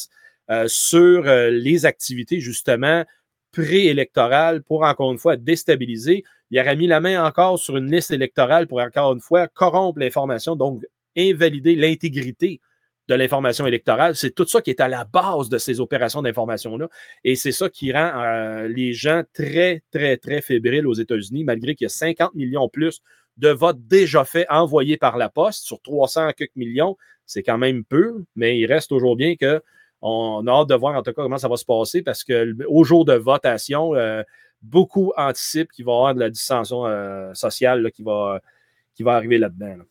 [0.67, 3.05] sur euh, les activités, justement,
[3.53, 6.25] préélectorales pour, encore une fois, déstabiliser.
[6.51, 9.99] Il aurait mis la main encore sur une liste électorale pour, encore une fois, corrompre
[9.99, 10.83] l'information, donc
[11.17, 12.61] invalider l'intégrité
[13.09, 14.17] de l'information électorale.
[14.17, 16.89] C'est tout ça qui est à la base de ces opérations d'information-là.
[17.25, 21.75] Et c'est ça qui rend euh, les gens très, très, très fébriles aux États-Unis, malgré
[21.75, 23.03] qu'il y a 50 millions plus
[23.39, 26.97] de votes déjà faits envoyés par la poste sur 300 quelques millions.
[27.27, 29.63] C'est quand même peu, mais il reste toujours bien que
[30.03, 32.85] on a hâte de voir en tout cas comment ça va se passer parce qu'au
[32.85, 34.23] jour de votation, euh,
[34.61, 38.41] beaucoup anticipent qu'il va y avoir de la dissension euh, sociale qui, va,
[38.95, 39.67] qui va arriver là-dedans.
[39.67, 39.85] là dedans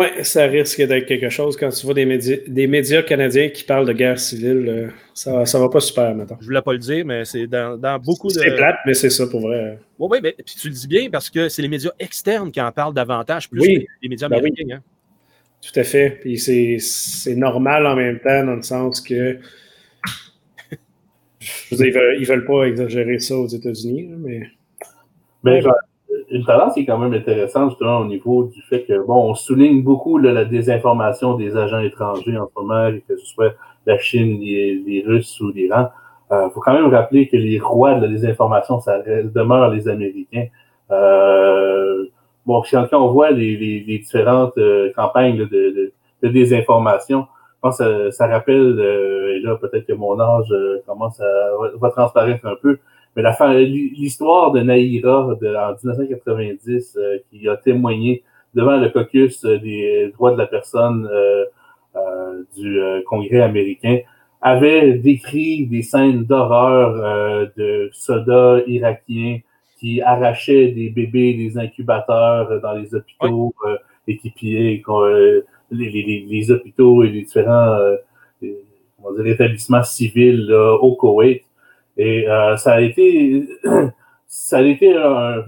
[0.00, 3.62] oui, ça risque d'être quelque chose quand tu vois des médias, des médias canadiens qui
[3.62, 4.64] parlent de guerre civile.
[4.68, 6.36] Euh, ça, ça va pas super maintenant.
[6.40, 8.32] Je voulais pas le dire, mais c'est dans, beaucoup de.
[8.32, 9.78] C'est plate, mais c'est ça pour vrai.
[10.00, 12.60] Oui, oui, mais puis tu le dis bien parce que c'est les médias externes qui
[12.60, 14.78] en parlent davantage plus que les médias ben américains.
[14.78, 14.82] Hein.
[15.64, 16.10] Tout à fait.
[16.20, 19.38] Puis c'est normal en même temps, dans le sens que.
[21.40, 24.42] Je dire, ils veulent, veulent pas exagérer ça aux États-Unis, mais.
[25.42, 25.62] Mais
[26.30, 29.34] une tendance qui est quand même intéressante justement au niveau du fait que, bon, on
[29.34, 33.54] souligne beaucoup la désinformation des agents étrangers en ce moment, que ce soit
[33.86, 35.88] la Chine, les, Russes ou l'Iran.
[36.30, 39.86] Il euh, faut quand même rappeler que les rois de la désinformation, ça demeure les
[39.88, 40.46] Américains.
[40.90, 42.06] Euh,
[42.46, 47.26] bon, quand on voit les, les, différentes euh, campagnes de, de, de, désinformation,
[47.56, 50.52] je pense que ça, rappelle, et là peut-être que mon âge
[50.86, 51.24] commence à
[51.80, 52.78] va transparaître un peu,
[53.16, 59.58] mais l'histoire de Naïra de, en 1990, euh, qui a témoigné devant le caucus euh,
[59.58, 61.44] des droits de la personne euh,
[62.56, 63.98] du Congrès américain,
[64.40, 69.38] avait décrit des scènes d'horreur de soldats irakiens
[69.84, 73.54] qui arrachaient des bébés des incubateurs dans les hôpitaux
[74.08, 74.82] et qui pillaient
[75.70, 77.76] les, les, les, hôpitaux et les différents
[79.26, 81.42] établissements civils au Koweït.
[81.96, 83.46] Et euh, ça a été,
[84.26, 85.44] ça a été un,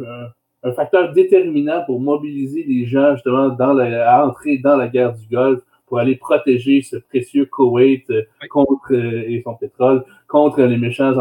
[0.62, 5.14] un, facteur déterminant pour mobiliser les gens justement dans la, à entrer dans la guerre
[5.14, 10.62] du Golfe pour aller protéger ce précieux Koweït euh, contre euh, et son pétrole contre
[10.62, 11.14] les méchants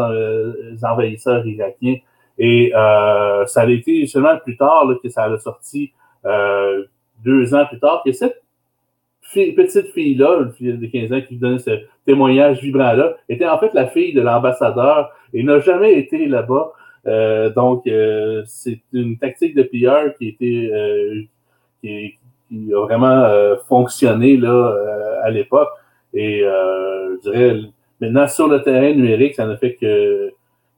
[0.82, 1.96] envahisseurs irakiens.
[2.38, 5.92] Et euh, ça a été seulement plus tard là, que ça a sorti
[6.24, 6.84] euh,
[7.24, 8.42] deux ans plus tard que cette
[9.32, 11.70] petite fille-là, une fille de 15 ans qui donnait ce
[12.04, 16.72] témoignage vibrant-là, était en fait la fille de l'ambassadeur et n'a jamais été là-bas.
[17.06, 21.22] Euh, donc, euh, c'est une tactique de PR qui, était, euh,
[21.82, 22.16] qui,
[22.48, 25.68] qui, a vraiment euh, fonctionné là, euh, à l'époque.
[26.14, 27.60] Et je dirais,
[28.00, 30.32] maintenant, sur le terrain numérique, ça n'a fait que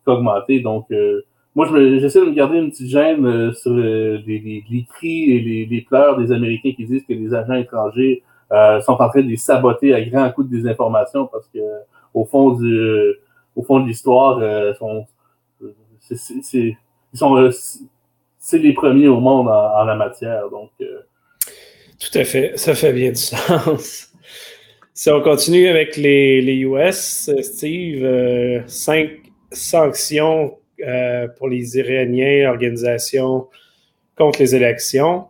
[0.04, 0.60] qu'augmenter.
[0.60, 0.88] Donc,
[1.54, 1.66] moi,
[1.98, 5.80] j'essaie de me garder une petite gêne sur les, les, les, cris et les, les
[5.80, 9.36] pleurs des Américains qui disent que les agents étrangers euh, sont en train de les
[9.36, 11.58] saboter à grands coups de désinformation parce que
[12.14, 13.14] au fond du
[13.54, 15.06] au fond de l'histoire, euh, sont
[16.00, 16.76] c'est
[17.22, 20.48] euh, les premiers au monde en, la matière.
[20.48, 21.00] Donc euh.
[21.98, 24.12] tout à fait, ça fait bien du sens.
[24.94, 29.10] Si on continue avec les, les US, Steve, cinq
[29.52, 30.56] sanctions
[31.36, 33.48] pour les Iraniens, organisations
[34.16, 35.26] contre les élections.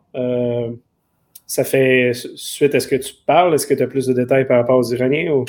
[1.47, 4.47] Ça fait suite à ce que tu parles, est-ce que tu as plus de détails
[4.47, 5.45] par rapport aux Iraniens ou?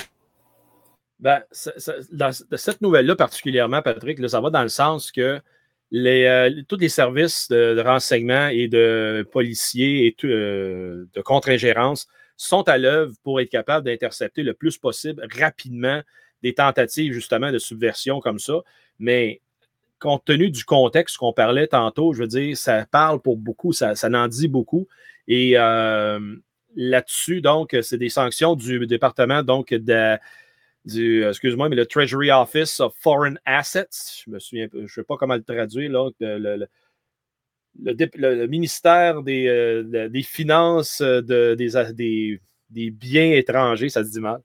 [1.19, 5.41] Ben, cette nouvelle-là particulièrement, Patrick, ça va dans le sens que
[5.93, 12.07] euh, tous les services de, renseignement et de policiers et euh, de contre-ingérence
[12.37, 16.01] sont à l'œuvre pour être capables d'intercepter le plus possible rapidement
[16.43, 18.61] des tentatives justement de subversion comme ça.
[18.99, 19.41] Mais
[19.99, 23.95] compte tenu du contexte qu'on parlait tantôt, je veux dire, ça parle pour beaucoup, ça,
[23.95, 24.87] ça en dit beaucoup.
[25.27, 25.53] Et
[26.75, 29.73] là-dessus, donc, c'est des sanctions du département donc
[30.85, 34.23] du, excuse-moi, mais le Treasury Office of Foreign Assets.
[34.25, 36.67] Je me souviens, je ne sais pas comment le traduire, le,
[38.47, 44.41] ministère des, des Finances des, des, biens étrangers, ça se dit mal.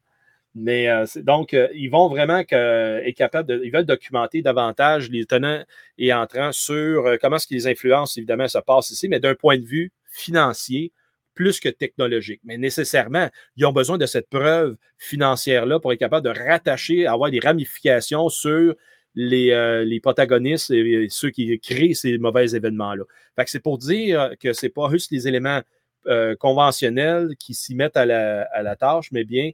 [0.54, 5.64] Mais donc, ils vont vraiment que, être capables de, ils veulent documenter davantage les tenants
[5.98, 9.64] et entrants sur comment est-ce qu'ils influencent, évidemment, ça passe ici, mais d'un point de
[9.64, 10.92] vue financier,
[11.34, 12.40] plus que technologique.
[12.44, 17.30] Mais nécessairement, ils ont besoin de cette preuve financière-là pour être capable de rattacher, avoir
[17.30, 18.74] des ramifications sur
[19.14, 23.04] les, euh, les protagonistes et, ceux qui créent ces mauvais événements-là.
[23.36, 25.60] Fait que c'est pour dire que ce n'est pas juste les éléments
[26.06, 29.50] euh, conventionnels qui s'y mettent à la, tâche, mais bien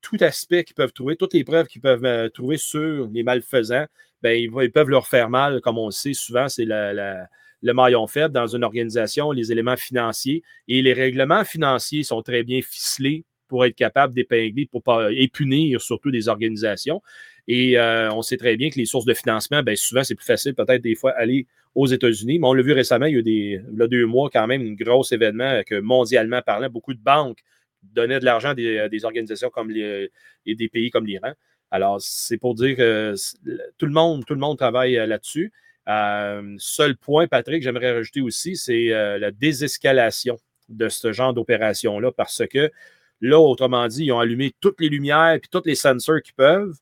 [0.00, 3.86] tout aspect qu'ils peuvent trouver, toutes les preuves qu'ils peuvent euh, trouver sur les malfaisants,
[4.22, 8.34] ben, ils, peuvent leur faire mal, comme on le sait souvent, c'est le maillon faible
[8.34, 10.42] dans une organisation, les éléments financiers.
[10.68, 15.28] Et les règlements financiers sont très bien ficelés pour être capable d'épingler pour pas, et
[15.28, 17.02] punir surtout des organisations.
[17.48, 20.24] Et euh, on sait très bien que les sources de financement, bien, souvent, c'est plus
[20.24, 22.38] facile peut-être des fois aller aux États-Unis.
[22.38, 25.02] Mais on l'a vu récemment, il y a eu deux mois quand même, un gros
[25.10, 27.40] événement que mondialement parlant, beaucoup de banques
[27.82, 30.10] donnaient de l'argent à des, organisations comme les,
[30.46, 31.32] et des pays comme l'Iran.
[31.70, 33.14] Alors, c'est pour dire que
[33.78, 35.52] tout le monde, tout le monde travaille euh, là-dessus.
[35.88, 40.38] Euh, seul point, Patrick, j'aimerais rajouter aussi, c'est euh, la désescalation
[40.68, 42.70] de ce genre d'opération-là, parce que
[43.20, 46.74] là, autrement dit, ils ont allumé toutes les lumières et tous les sensors qu'ils peuvent.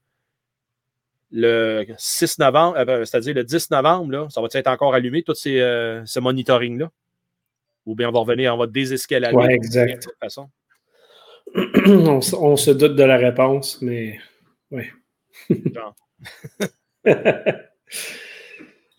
[1.30, 5.22] Le 6 novembre, euh, ben, c'est-à-dire le 10 novembre, là, ça va être encore allumé,
[5.22, 5.58] tout ces,
[6.04, 6.90] ce monitoring-là?
[7.86, 10.02] Ou bien on va revenir, on va désescalader ouais, exact.
[10.02, 10.50] de toute façon?
[11.86, 14.18] on, on, se doute de la réponse, mais
[14.70, 14.84] oui.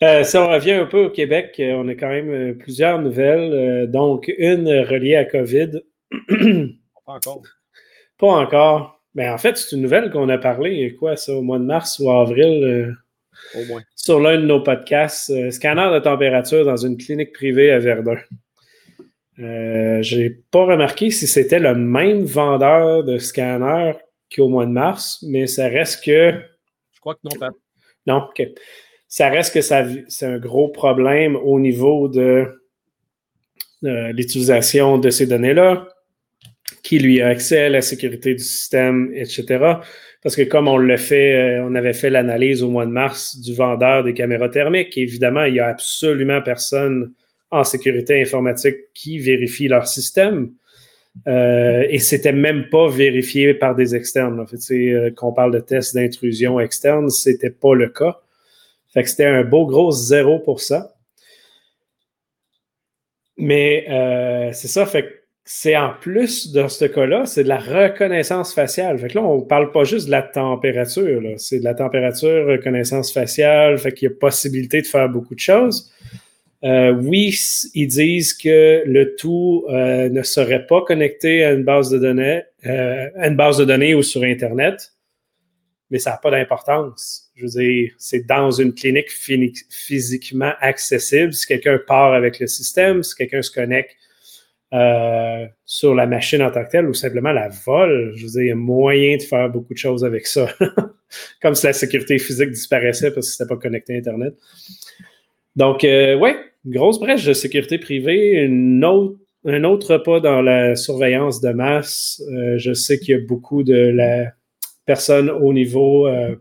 [0.02, 3.02] Euh, si on revient un peu au Québec, euh, on a quand même euh, plusieurs
[3.02, 3.92] nouvelles.
[3.92, 5.82] donc, une reliée à COVID.
[7.06, 7.42] Pas encore.
[8.18, 9.02] Pas encore.
[9.14, 11.66] Mais ben, en fait, c'est une nouvelle qu'on a parlé, quoi, ça, au mois de
[11.66, 12.96] mars ou avril.
[13.56, 13.82] au moins.
[13.94, 15.52] Sur l'un de nos podcasts.
[15.52, 18.20] scanner de température dans une clinique privée à Verdun.
[19.40, 23.94] Euh, J'ai pas remarqué si c'était le même vendeur de scanner
[24.36, 26.34] qu'au mois de mars, mais ça reste que.
[26.94, 27.50] Je crois que non, pas.
[28.06, 28.42] Non, OK
[29.10, 32.48] ça reste que c'est un gros problème au niveau de
[33.84, 35.88] euh, l'utilisation de ces données-là,
[36.84, 39.80] qui lui a accès à la sécurité du système, etc.
[40.22, 43.40] Parce que comme on l'a fait, euh, on avait fait l'analyse au mois de mars
[43.40, 47.12] du vendeur des caméras thermiques, évidemment, il n'y a absolument personne
[47.52, 50.52] en sécurité informatique qui vérifie leur système.
[51.28, 54.40] Euh, et c'était même pas vérifié par des externes.
[54.40, 58.20] En fait, euh, qu'on parle de tests d'intrusion externe, c'était pas le cas.
[58.94, 60.84] Fait que c'était un beau gros 0%.
[63.38, 67.58] Mais euh, c'est ça, fait que c'est en plus dans ce cas-là, c'est de la
[67.58, 69.00] reconnaissance faciale.
[69.00, 72.48] Fait que là, on ne parle pas juste de la température, c'est de la température,
[72.48, 75.92] reconnaissance faciale, fait qu'il y a possibilité de faire beaucoup de choses.
[76.64, 77.38] Euh, oui,
[77.74, 82.42] ils disent que le tout euh, ne serait pas connecté à une base de données,
[82.64, 84.92] à une base de données ou sur Internet
[85.90, 87.32] mais ça n'a pas d'importance.
[87.36, 89.10] Je veux dire, c'est dans une clinique
[89.70, 91.34] physiquement accessible.
[91.34, 93.96] Si quelqu'un part avec le système, si quelqu'un se connecte
[94.74, 98.42] euh, sur la machine en tant que telle ou simplement la vole, je veux dire,
[98.42, 100.48] il y a moyen de faire beaucoup de choses avec ça.
[101.42, 104.36] Comme si la sécurité physique disparaissait parce que c'était pas connecté à Internet.
[105.56, 106.38] Donc, euh, ouais,
[106.70, 108.48] grosse brèche de sécurité privée,
[109.46, 112.22] un autre pas dans la surveillance de masse.
[112.32, 114.34] Euh, je sais qu'il y a beaucoup de la
[114.86, 116.36] personnes au niveau euh,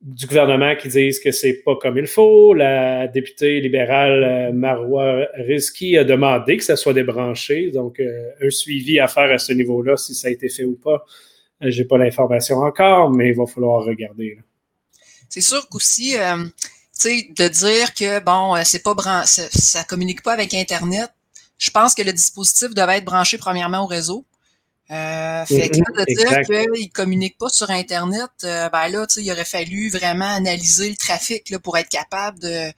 [0.00, 2.54] du gouvernement qui disent que c'est pas comme il faut.
[2.54, 7.70] La députée libérale euh, Marois Rizki a demandé que ça soit débranché.
[7.70, 11.04] Donc, un suivi à faire à ce niveau-là, si ça a été fait ou pas.
[11.60, 14.38] J'ai pas l'information encore, mais il va falloir regarder.
[15.28, 16.16] C'est sûr qu'aussi,
[16.94, 18.94] sais, de dire que bon, c'est pas
[19.26, 21.10] ça, ça communique pas avec Internet.
[21.58, 24.24] Je pense que le dispositif devait être branché premièrement au réseau.
[24.90, 29.32] Euh, fait que de dire qu'ils ne communiquent pas sur Internet, euh, ben là, il
[29.32, 32.70] aurait fallu vraiment analyser le trafic là, pour être capable de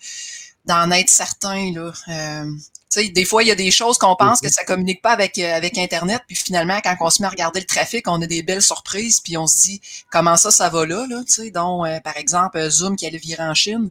[0.66, 1.72] d'en être certain.
[1.72, 1.92] Là.
[2.08, 2.50] Euh,
[2.94, 4.52] des fois, il y a des choses qu'on pense que mm-hmm.
[4.52, 7.60] ça communique pas avec, euh, avec Internet, puis finalement, quand on se met à regarder
[7.60, 10.86] le trafic, on a des belles surprises, puis on se dit comment ça, ça va
[10.86, 11.22] là, là
[11.52, 13.90] donc, euh, par exemple, Zoom qui allait virer en Chine.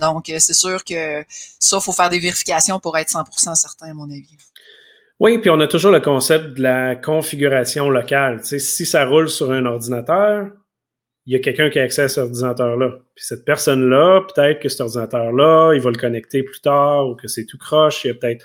[0.00, 1.24] donc, c'est sûr que
[1.58, 4.36] ça, il faut faire des vérifications pour être 100% certain, à mon avis.
[5.20, 8.40] Oui, puis on a toujours le concept de la configuration locale.
[8.42, 10.48] si ça roule sur un ordinateur,
[11.26, 12.98] il y a quelqu'un qui a accès à cet ordinateur-là.
[13.14, 17.28] Puis cette personne-là, peut-être que cet ordinateur-là, il va le connecter plus tard ou que
[17.28, 18.04] c'est tout croche.
[18.04, 18.44] Il y a peut-être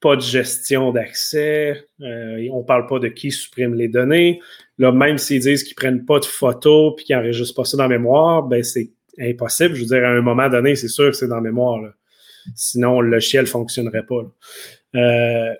[0.00, 1.88] pas de gestion d'accès.
[2.02, 4.40] Euh, on ne parle pas de qui supprime les données.
[4.76, 7.76] Là, même s'ils disent qu'ils ne prennent pas de photos puis qu'ils n'enregistrent pas ça
[7.76, 9.74] dans la mémoire, ben c'est impossible.
[9.74, 11.80] Je veux dire, à un moment donné, c'est sûr que c'est dans la mémoire.
[12.54, 14.22] Sinon, le logiciel ne fonctionnerait pas.
[14.94, 15.54] Euh,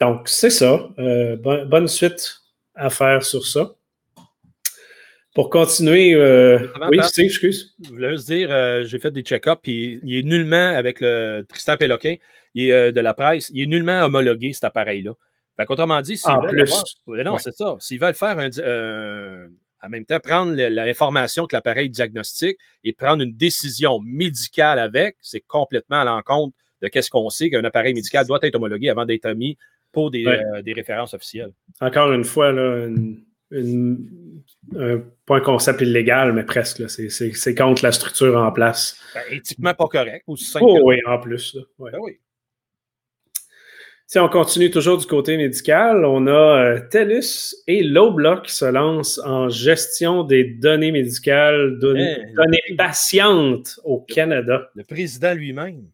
[0.00, 0.88] donc, c'est ça.
[0.98, 2.40] Euh, bonne suite
[2.74, 3.74] à faire sur ça.
[5.38, 6.16] Pour continuer,
[6.90, 7.76] oui, c'est, excuse.
[7.84, 8.48] Je voulais juste dire,
[8.84, 12.16] j'ai fait des check-ups, puis il est nullement avec le Tristan Péloquin
[12.66, 15.12] euh, de la presse, il est nullement homologué, cet appareil-là.
[15.68, 17.76] Autrement dit, s'ils veulent, non, c'est ça.
[17.80, 19.48] S'ils veulent faire un, euh,
[19.82, 25.40] en même temps, prendre l'information que l'appareil diagnostique et prendre une décision médicale avec, c'est
[25.40, 29.28] complètement à l'encontre de ce qu'on sait qu'un appareil médical doit être homologué avant d'être
[29.32, 29.58] mis
[29.90, 31.52] pour des, euh, références officielles.
[31.80, 32.88] Encore une fois, là,
[33.50, 36.82] un point concept illégal, mais presque.
[36.88, 39.00] C'est contre la structure en place.
[39.14, 40.24] Ben, éthiquement pas correct.
[40.26, 41.56] Aussi oh, oui, en plus.
[41.78, 42.18] Ben oui.
[44.10, 48.64] Si on continue toujours du côté médical, on a euh, TELUS et Loblaw qui se
[48.64, 52.16] lancent en gestion des données médicales, données,
[52.70, 54.70] eh, patientes au Canada.
[54.74, 55.84] Le président lui-même.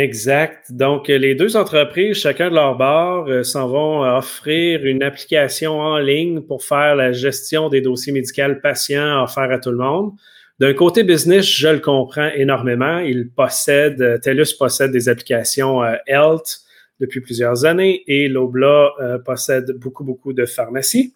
[0.00, 0.70] Exact.
[0.70, 5.98] Donc, les deux entreprises, chacun de leur bord, euh, s'en vont offrir une application en
[5.98, 10.12] ligne pour faire la gestion des dossiers médicaux patients offerts à tout le monde.
[10.60, 12.98] D'un côté business, je le comprends énormément.
[12.98, 16.60] Ils possèdent, TELUS possède des applications euh, Health,
[17.00, 21.14] depuis plusieurs années et l'Obla euh, possède beaucoup, beaucoup de pharmacies.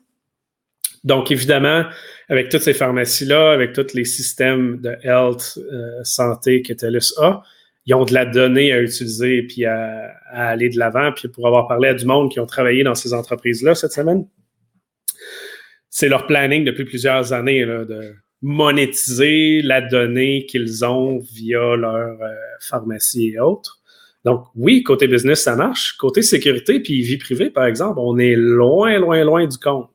[1.05, 1.85] Donc, évidemment,
[2.29, 7.43] avec toutes ces pharmacies-là, avec tous les systèmes de health, euh, santé que TELUS a,
[7.87, 11.13] ils ont de la donnée à utiliser puis à, aller de l'avant.
[11.13, 14.27] Puis pour avoir parlé à du monde qui ont travaillé dans ces entreprises-là cette semaine,
[15.91, 22.35] c'est leur planning depuis plusieurs années de monétiser la donnée qu'ils ont via leur euh,
[22.61, 23.81] pharmacie et autres.
[24.25, 25.97] Donc, oui, côté business, ça marche.
[25.97, 29.91] Côté sécurité puis vie privée, par exemple, on est loin, loin, loin du compte.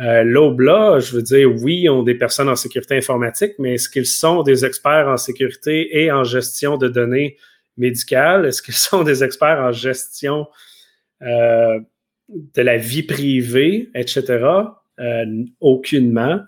[0.00, 4.06] Euh, L'OBLA, je veux dire, oui, ont des personnes en sécurité informatique, mais est-ce qu'ils
[4.06, 7.36] sont des experts en sécurité et en gestion de données
[7.76, 8.46] médicales?
[8.46, 10.48] Est-ce qu'ils sont des experts en gestion
[11.22, 11.78] euh,
[12.28, 14.44] de la vie privée, etc.?
[15.00, 16.40] Euh, aucunement.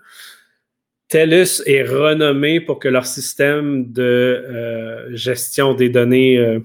[1.09, 6.59] TELUS est renommé pour que leur système de euh, gestion des données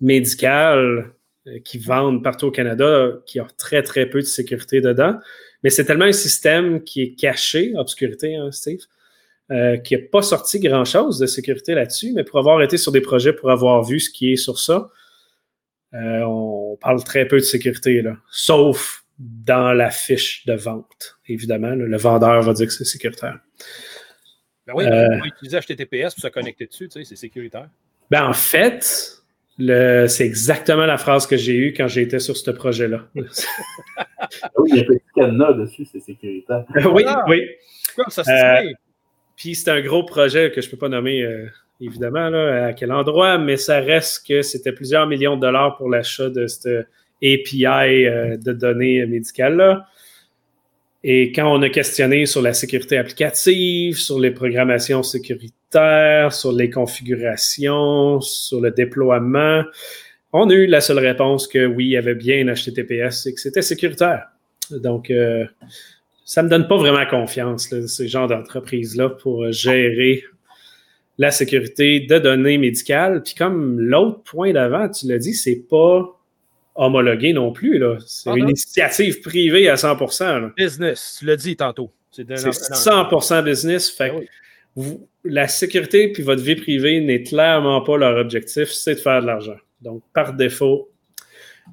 [0.00, 1.10] médicales
[1.64, 5.18] qui vendent partout au Canada qui ont très, très peu de sécurité dedans.
[5.62, 8.80] Mais c'est tellement un système qui est caché, obscurité, hein, Steve,
[9.50, 13.00] euh, qui n'a pas sorti grand-chose de sécurité là-dessus, mais pour avoir été sur des
[13.00, 14.88] projets, pour avoir vu ce qui est sur ça,
[15.94, 21.18] euh, on parle très peu de sécurité, là, sauf dans la fiche de vente.
[21.26, 23.40] Évidemment, le vendeur va dire que c'est sécuritaire.
[24.66, 27.68] Ben oui, on va utiliser HTTPS pour se connecter dessus, tu sais, c'est sécuritaire.
[28.10, 29.22] Ben en fait,
[29.58, 33.08] c'est exactement la phrase que j'ai eue quand j'étais sur ce projet-là.
[33.14, 36.64] oui, il y a un petit cadenas dessus, c'est sécuritaire.
[36.92, 37.42] oui, oui.
[38.08, 38.62] ça euh,
[39.36, 41.46] Puis c'est un gros projet que je ne peux pas nommer, euh,
[41.80, 45.90] évidemment, là, à quel endroit, mais ça reste que c'était plusieurs millions de dollars pour
[45.90, 46.86] l'achat de cette
[47.22, 47.66] API
[48.06, 49.86] euh, de données médicales-là.
[51.04, 55.02] Et quand on a questionné sur la sécurité applicative, sur les programmations
[55.72, 59.64] sur les configurations, sur le déploiement,
[60.32, 63.34] on a eu la seule réponse que oui, il y avait bien un HTTPS et
[63.34, 64.28] que c'était sécuritaire.
[64.70, 65.46] Donc, euh,
[66.24, 70.24] ça ne me donne pas vraiment confiance, là, ce genre d'entreprise-là, pour gérer
[71.16, 73.22] la sécurité de données médicales.
[73.22, 76.04] Puis comme l'autre point d'avant, tu l'as dit, c'est pas
[76.74, 77.82] homologué non plus.
[78.06, 81.90] C'est une initiative privée à 100% Business, tu l'as dit tantôt.
[82.10, 83.90] C'est 100% business.
[83.90, 84.12] Fait
[84.78, 89.20] ben la sécurité puis votre vie privée n'est clairement pas leur objectif, c'est de faire
[89.20, 89.56] de l'argent.
[89.80, 90.88] Donc, par défaut,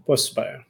[0.05, 0.63] pas super.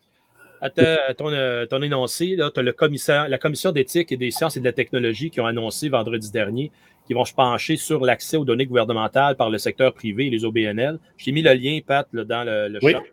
[0.62, 4.60] À ton, euh, ton, énoncé, tu as le la commission d'éthique et des sciences et
[4.60, 6.72] de la technologie qui ont annoncé vendredi dernier
[7.06, 10.44] qu'ils vont se pencher sur l'accès aux données gouvernementales par le secteur privé et les
[10.44, 10.98] OBNL.
[11.18, 13.04] J'ai mis le lien, Pat, dans le, le chat.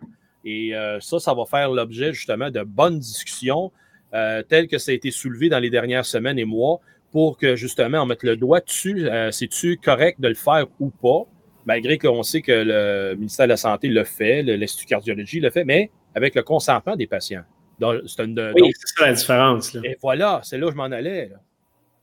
[0.45, 3.71] Et euh, ça, ça va faire l'objet justement de bonnes discussions
[4.15, 6.81] euh, telles que ça a été soulevé dans les dernières semaines et mois
[7.13, 9.09] pour que justement on mette le doigt dessus.
[9.09, 11.31] Euh, c'est-tu correct de le faire ou pas?
[11.67, 15.65] Malgré qu'on sait que le ministère de la Santé le fait, l'Institut cardiologie le fait,
[15.65, 17.45] mais avec le consentement des patients.
[18.57, 19.75] oui, c'est ça la différence.
[19.77, 21.31] Et voilà, c'est là où je m'en allais.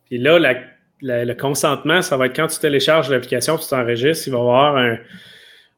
[0.05, 0.39] Puis là,
[1.01, 4.77] le consentement, ça va être quand tu télécharges l'application, tu t'enregistres, il va y avoir
[4.77, 4.97] un,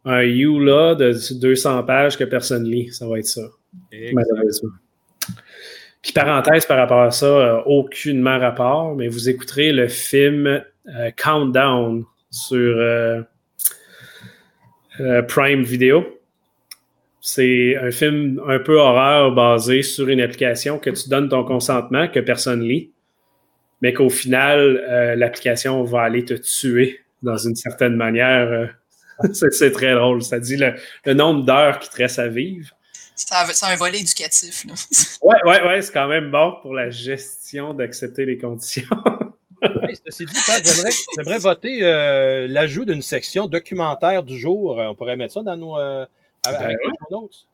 [0.05, 2.91] un U là de 200 pages que personne lit.
[2.91, 3.41] Ça va être ça,
[4.13, 4.71] malheureusement.
[6.02, 11.12] Puis parenthèse par rapport à ça, euh, aucunement rapport, mais vous écouterez le film euh,
[11.16, 13.22] Countdown sur euh,
[15.28, 16.04] Prime Video.
[17.20, 22.08] C'est un film un peu horreur basé sur une application que tu donnes ton consentement,
[22.08, 22.91] que personne lit,
[23.82, 28.76] mais qu'au final, l'application va aller te tuer dans une certaine manière.
[29.34, 30.24] c'est très drôle.
[30.24, 30.74] Ça dit le,
[31.06, 32.76] le nombre d'heures qui te reste à vivre.
[33.28, 34.65] C'est un, volet éducatif.
[34.65, 34.74] Là.
[35.22, 38.88] Ouais, ouais, ouais, c'est quand même bon pour la gestion d'accepter les conditions.
[40.05, 40.34] ceci dit,
[41.15, 44.78] j'aimerais voter euh, l'ajout d'une section documentaire du jour.
[44.78, 46.05] On pourrait mettre ça dans nos, euh,
[46.45, 47.47] ben show notes.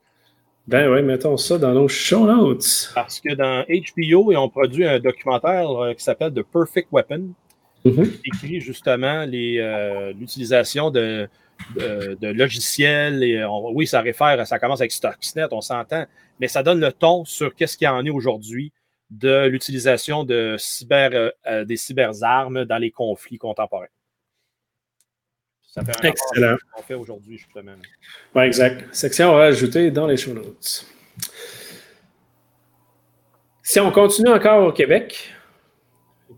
[0.67, 2.91] Ben oui, mettons ça dans nos show notes.
[2.95, 7.33] Parce que dans HBO, ils ont produit un documentaire euh, qui s'appelle The Perfect Weapon,
[7.85, 8.11] mm-hmm.
[8.11, 11.27] qui écrit justement l'utilisation de
[11.75, 13.23] de, logiciels.
[13.23, 13.43] Et
[13.73, 16.05] oui, ça réfère, ça commence avec Stuxnet, on s'entend,
[16.39, 18.71] mais ça donne le ton sur qu'est-ce qu'il y en est aujourd'hui
[19.09, 23.87] de l'utilisation de cyber, euh, euh, des cyberarmes dans les conflits contemporains.
[25.61, 26.57] Ça fait un Excellent.
[26.73, 27.73] qu'on fait aujourd'hui, justement.
[28.35, 28.83] Oui, exact.
[28.93, 30.85] Section à ajouter dans les show notes.
[33.63, 35.33] Si on continue encore au Québec,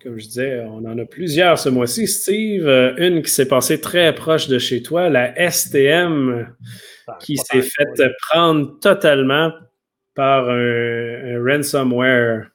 [0.01, 2.07] comme je disais, on en a plusieurs ce mois-ci.
[2.07, 6.53] Steve, euh, une qui s'est passée très proche de chez toi, la STM,
[7.07, 9.51] ah, qui s'est faite prendre totalement
[10.15, 12.49] par un, ransomware.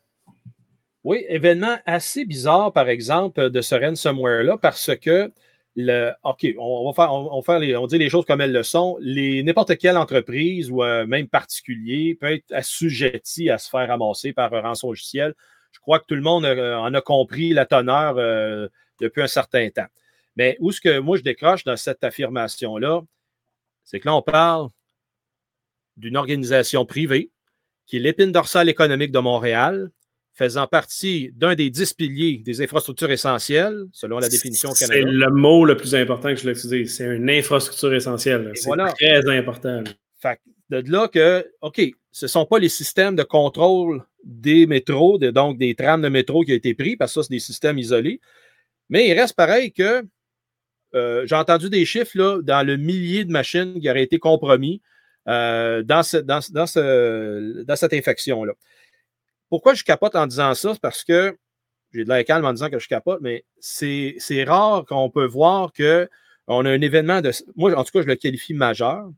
[1.03, 5.30] Oui, événement assez bizarre, par exemple, de ce ransomware-là, parce que
[5.76, 8.62] le, OK, on va faire, on, faire les, on dit les choses comme elles le
[8.62, 8.97] sont.
[9.01, 14.32] Les, n'importe quelle entreprise ou euh, même particulier peut être assujetti à se faire ramasser
[14.32, 15.34] par un rançon logiciel
[15.75, 18.68] je crois que tout le monde euh, en a compris la teneur euh,
[19.01, 19.87] depuis un certain temps.
[20.37, 23.03] Mais où ce que moi je décroche dans cette affirmation-là,
[23.85, 24.68] c'est que là, on parle
[25.97, 27.31] d'une organisation privée
[27.87, 29.91] qui est l'épine dorsale économique de Montréal,
[30.33, 35.01] faisant partie d'un des dix piliers des infrastructures essentielles, selon la définition Canada.
[35.01, 36.97] C'est le mot le plus important que je l'utilise.
[36.97, 38.51] C'est une infrastructure essentielle.
[38.55, 39.85] C'est très important.
[40.18, 45.18] Fait de là que, OK, ce ne sont pas les systèmes de contrôle des métros,
[45.18, 47.79] donc des trams de métro qui ont été pris, parce que ça, c'est des systèmes
[47.79, 48.20] isolés.
[48.89, 50.05] Mais il reste pareil que
[50.95, 54.81] euh, j'ai entendu des chiffres dans le millier de machines qui auraient été compromis
[55.29, 58.53] euh, dans, cette infection-là.
[59.49, 60.75] Pourquoi je capote en disant ça?
[60.75, 61.37] C'est parce que
[61.93, 65.72] j'ai de la calme en disant que je capote, mais c'est rare qu'on peut voir
[65.72, 67.31] qu'on a un événement de.
[67.57, 69.09] Moi, en tout cas, je le qualifie majeur.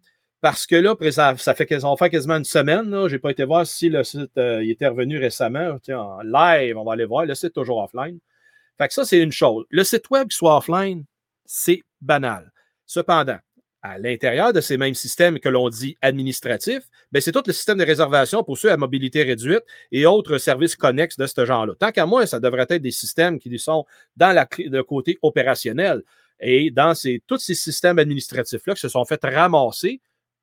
[0.46, 2.88] Parce que là, ça, fait quasiment, fait quasiment une semaine.
[3.08, 5.76] Je n'ai pas été voir si le site euh, était revenu récemment.
[5.88, 7.26] en live, on va aller voir.
[7.26, 8.20] Le site est toujours offline.
[8.78, 9.64] Fait que ça, c'est une chose.
[9.70, 11.04] Le site web qui soit offline,
[11.46, 12.52] c'est banal.
[12.86, 13.38] Cependant,
[13.82, 17.78] à l'intérieur de ces mêmes systèmes que l'on dit administratifs, ben, c'est tout le système
[17.78, 21.74] de réservation pour ceux à mobilité réduite et autres services connexes de ce genre-là.
[21.76, 23.84] Tant qu'à moi, ça devrait être des systèmes qui sont
[24.16, 26.04] dans la, le côté opérationnel
[26.38, 30.00] et dans ces, tous ces systèmes administratifs-là qui se sont fait ramasser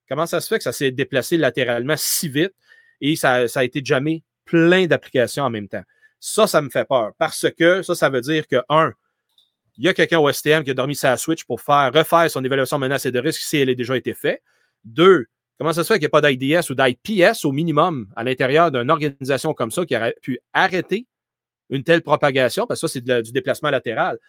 [0.09, 2.53] Comment ça se fait que ça s'est déplacé latéralement si vite
[3.01, 5.83] et ça, a été jamais plein d'applications en même temps?
[6.19, 8.93] Ça, ça me fait peur parce que ça, ça veut dire que, un,
[9.77, 12.43] il y a quelqu'un au STM qui a dormi sa Switch pour faire refaire son
[12.43, 14.41] évaluation menace et de risque si elle a déjà été faite.
[14.83, 15.25] Deux,
[15.57, 18.71] comment ça se fait qu'il n'y a pas d'IDS ou d'IPS au minimum à l'intérieur
[18.71, 21.07] d'une organisation comme ça qui aurait pu arrêter
[21.69, 24.19] une telle propagation, parce que ça, c'est du déplacement latéral.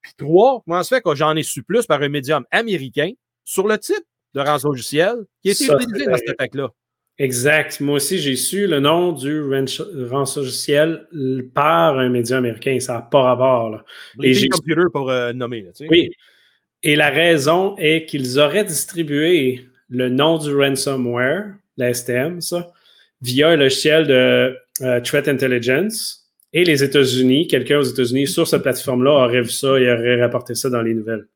[0.00, 3.10] Puis trois, comment ça se fait que j'en ai su plus par un médium américain
[3.44, 4.06] sur le titre?
[4.34, 6.68] De rançon logiciel qui a été utilisé dans cette attaque-là.
[7.18, 7.80] Exact.
[7.80, 9.40] Moi aussi, j'ai su le nom du
[10.10, 11.06] rançon logiciel
[11.54, 12.78] par un média américain.
[12.80, 13.70] Ça n'a pas rapport.
[13.70, 13.84] Là.
[14.22, 15.66] Et j'ai computer pour euh, nommer.
[15.88, 16.10] oui.
[16.82, 22.72] Et la raison est qu'ils auraient distribué le nom du ransomware, la STM, ça,
[23.22, 26.30] via un logiciel de euh, Threat Intelligence.
[26.52, 30.54] Et les États-Unis, quelqu'un aux États-Unis sur cette plateforme-là aurait vu ça et aurait rapporté
[30.54, 31.26] ça dans les nouvelles.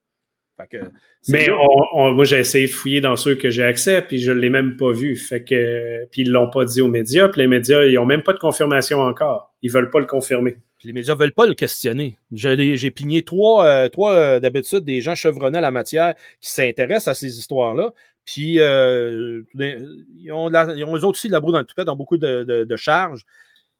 [0.59, 0.84] Fait que,
[1.28, 1.48] mais
[1.94, 4.76] moi, j'ai essayé de fouiller dans ceux que j'ai accès, puis je ne l'ai même
[4.76, 5.14] pas vu.
[5.14, 8.06] Fait que, puis ils ne l'ont pas dit aux médias, puis les médias, ils n'ont
[8.06, 9.54] même pas de confirmation encore.
[9.62, 10.56] Ils ne veulent pas le confirmer.
[10.82, 12.18] les médias ne veulent pas le questionner.
[12.32, 17.09] J'ai pigné trois, euh, trois euh, d'habitude, des gens chevronnés à la matière qui s'intéressent
[17.09, 17.92] à ces histoires-là.
[18.24, 21.84] Puis, euh, ils, ont ils, ont eux autres aussi de la broue dans le toupet,
[21.84, 23.24] dans beaucoup de, de charges.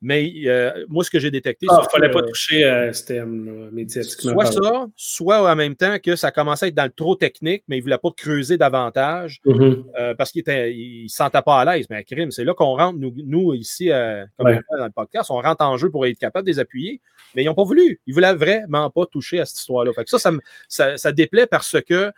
[0.01, 1.67] Mais euh, moi, ce que j'ai détecté.
[1.69, 4.33] Ah, il ne fallait pas toucher à STM médiatiquement.
[4.33, 7.65] Soit ça, soit en même temps que ça commençait à être dans le trop technique,
[7.67, 9.85] mais il ne voulait pas creuser davantage mm-hmm.
[9.99, 11.87] euh, parce qu'il ne se sentait pas à l'aise.
[11.91, 15.41] Mais crime, c'est là qu'on rentre, nous, nous ici, euh, comme dans le podcast, on
[15.41, 17.01] rentre en jeu pour être capable de les appuyer.
[17.35, 18.01] Mais ils n'ont pas voulu.
[18.07, 19.91] Ils ne voulaient vraiment pas toucher à cette histoire-là.
[20.07, 20.31] ça, ça,
[20.69, 22.13] ça, ça, déplaît parce que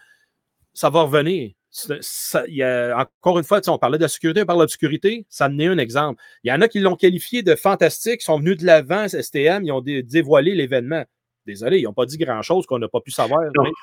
[0.75, 1.53] ça va revenir.
[1.73, 5.67] Encore une fois, on parlait de la sécurité, on parle de l'obscurité, ça en est
[5.67, 6.21] un exemple.
[6.43, 9.73] Il y en a qui l'ont qualifié de fantastique, sont venus de l'avant, STM, ils
[9.73, 11.05] ont dévoilé l'événement.
[11.47, 13.41] Désolé, ils n'ont pas dit grand-chose qu'on n'a pas pu savoir.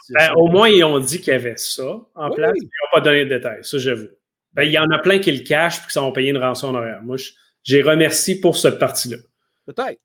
[0.09, 2.53] Ben, au moins, ils ont dit qu'il y avait ça en place.
[2.55, 4.07] Ils n'ont pas donné de détails, ça j'avoue.
[4.53, 6.69] Ben, il y en a plein qui le cachent et qui sont payés une rançon
[6.69, 7.01] en arrière.
[7.03, 7.17] Moi,
[7.63, 9.17] j'ai remercié pour cette partie-là.
[9.65, 9.99] Peut-être.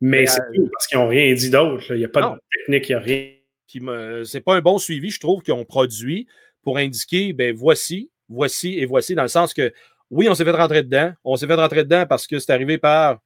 [0.00, 1.84] Mais, c'est euh, parce qu'ils n'ont rien dit d'autre.
[1.90, 3.32] Il n'y a pas de technique, il n'y a rien.
[3.66, 3.82] Puis
[4.24, 6.26] c'est pas un bon suivi, je trouve, qu'ils ont produit
[6.68, 9.72] pour indiquer, ben voici, voici et voici, dans le sens que
[10.10, 11.14] oui, on s'est fait rentrer dedans.
[11.24, 13.20] On s'est fait rentrer dedans parce que c'est arrivé par.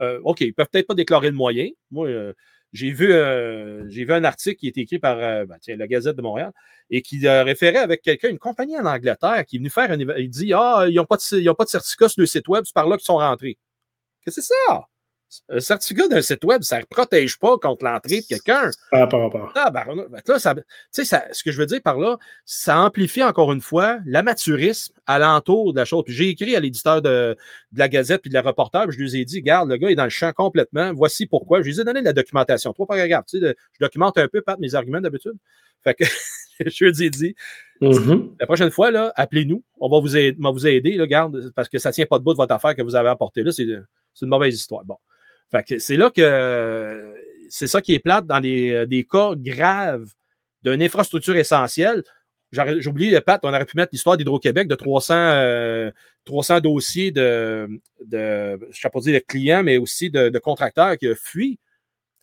[0.00, 1.68] Euh, OK, ils peuvent peut-être pas déclarer le moyen.
[1.90, 2.32] Moi, euh,
[2.72, 3.08] j'ai vu,
[3.90, 6.52] j'ai vu un article qui est écrit par ben, la Gazette de Montréal
[6.88, 9.98] et qui référait avec quelqu'un, une compagnie en Angleterre, qui est venu faire un.
[10.16, 12.74] Il dit Ah, ils n'ont pas, de, pas de certificat sur le site web, c'est
[12.74, 13.58] par là qu'ils sont rentrés.
[14.24, 14.86] Qu'est-ce que c'est ça?
[15.48, 18.70] Un certificat d'un site web, ça ne protège pas contre l'entrée de quelqu'un.
[18.92, 19.52] Par rapport.
[19.56, 19.84] Ah, ben,
[20.26, 20.54] là, ça,
[20.90, 25.72] ça, ce que je veux dire par là, ça amplifie encore une fois l'amateurisme alentour
[25.72, 26.04] de la chose.
[26.04, 27.36] Puis j'ai écrit à l'éditeur de,
[27.74, 30.04] la Gazette puis de la reporter, je lui ai dit, regarde, le gars est dans
[30.04, 31.60] le champ complètement, voici pourquoi.
[31.60, 32.72] Je lui ai donné de la documentation.
[32.72, 35.34] Toi, pas regarde, tu sais, je documente un peu, pas mes arguments d'habitude.
[35.82, 36.04] Fait que
[36.64, 37.34] je lui ai dit,
[37.80, 38.36] mm-hmm.
[38.38, 41.78] la prochaine fois, là, appelez-nous, on va vous aider, vous aider là, garde, parce que
[41.78, 43.64] ça ne tient pas de bout de votre affaire que vous avez apporté là, c'est
[43.64, 44.84] une mauvaise histoire.
[44.84, 44.96] Bon
[45.78, 47.14] c'est là que
[47.48, 50.08] c'est ça qui est plate dans les, des cas graves
[50.62, 52.02] d'une infrastructure essentielle.
[52.52, 55.90] J'ai oublié, Pat, on aurait pu mettre l'histoire d'Hydro-Québec de 300,
[56.24, 57.68] 300 euh, dossiers de,
[58.04, 61.58] de, pas dire de clients, mais aussi de, contracteurs qui ont fui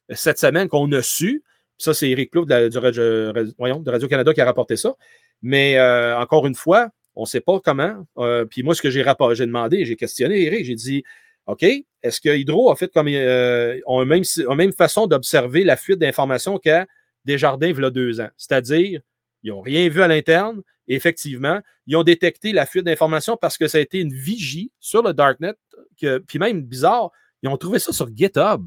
[0.09, 1.43] cette semaine, qu'on a su.
[1.77, 4.95] Ça, c'est Eric Cloud de, de Radio-Canada qui a rapporté ça.
[5.41, 8.05] Mais euh, encore une fois, on ne sait pas comment.
[8.17, 11.03] Euh, puis moi, ce que j'ai demandé, j'ai questionné Eric, j'ai dit
[11.47, 11.63] OK?
[11.63, 14.23] Est-ce que Hydro a fait comme euh, ont même,
[14.55, 16.85] même façon d'observer la fuite d'informations qu'à
[17.25, 18.29] Desjardins il y a deux ans?
[18.37, 19.01] C'est-à-dire,
[19.43, 20.61] ils n'ont rien vu à l'interne.
[20.87, 25.03] effectivement, ils ont détecté la fuite d'informations parce que ça a été une vigie sur
[25.03, 25.53] le Darknet.
[25.99, 28.63] Que, puis même, bizarre, ils ont trouvé ça sur GitHub,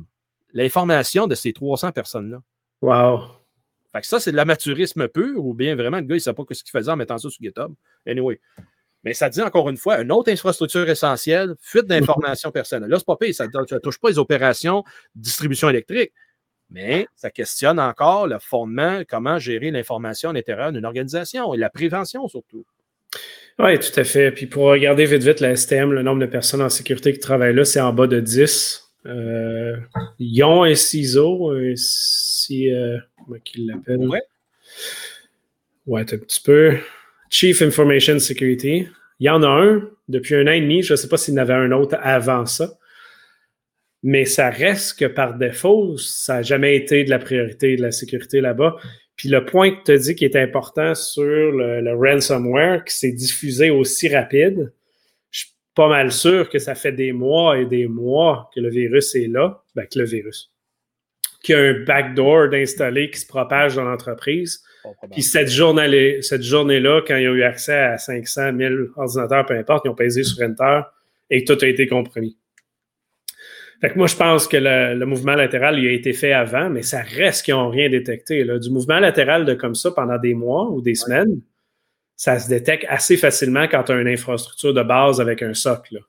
[0.53, 2.43] l'information de ces 300 personnes-là.
[2.83, 3.23] Wow.
[3.93, 6.33] Fait que ça, c'est de l'amateurisme pur ou bien vraiment le gars, il ne sait
[6.35, 7.73] pas ce qu'il faisait en mettant ça sur GitHub.
[8.07, 8.41] Anyway.
[9.05, 12.91] Mais ça dit encore une fois, une autre infrastructure essentielle, fuite d'informations personnelles.
[12.91, 14.83] Là, c'est pas pire, ça ne touche pas les opérations
[15.15, 16.13] de distribution électrique,
[16.71, 21.71] mais ça questionne encore le fondement, comment gérer l'information à l'intérieur d'une organisation et la
[21.71, 22.65] prévention surtout.
[23.59, 24.33] Oui, tout à fait.
[24.33, 27.55] Puis pour regarder vite, vite la STM, le nombre de personnes en sécurité qui travaillent
[27.55, 28.83] là, c'est en bas de 10.
[29.07, 29.77] Euh,
[30.19, 34.09] ils ont un CISO, si, euh, comment qu'ils l'appellent?
[34.09, 34.23] Ouais.
[35.87, 36.77] Ouais, un petit peu.
[37.31, 38.89] Chief Information Security.
[39.19, 40.83] Il y en a un depuis un an et demi.
[40.83, 42.79] Je ne sais pas s'il y en avait un autre avant ça.
[44.03, 47.93] Mais ça reste que par défaut, ça n'a jamais été de la priorité de la
[47.93, 48.77] sécurité là-bas.
[49.17, 53.13] Puis le point que tu as dit qui est important sur le, ransomware, qui s'est
[53.13, 54.73] diffusé aussi rapide,
[55.31, 58.69] je suis pas mal sûr que ça fait des mois et des mois que le
[58.69, 59.63] virus est là.
[59.75, 60.53] Ben, que le virus.
[61.43, 64.63] Qu'il y a un backdoor d'installer qui se propage dans l'entreprise
[65.11, 69.55] puis cette journée-là, cette journée quand ils ont eu accès à 500 000 ordinateurs, peu
[69.55, 70.83] importe, ils ont pesé sur Enter
[71.31, 72.37] et tout a été compromis.
[73.81, 76.83] Fait que moi, je pense que le, mouvement latéral il a été fait avant, mais
[76.83, 78.45] ça reste qu'ils n'ont rien détecté.
[78.59, 81.41] Du mouvement latéral de comme ça pendant des mois ou des semaines,
[82.17, 86.01] ça se détecte assez facilement quand tu as une infrastructure de base avec un socle.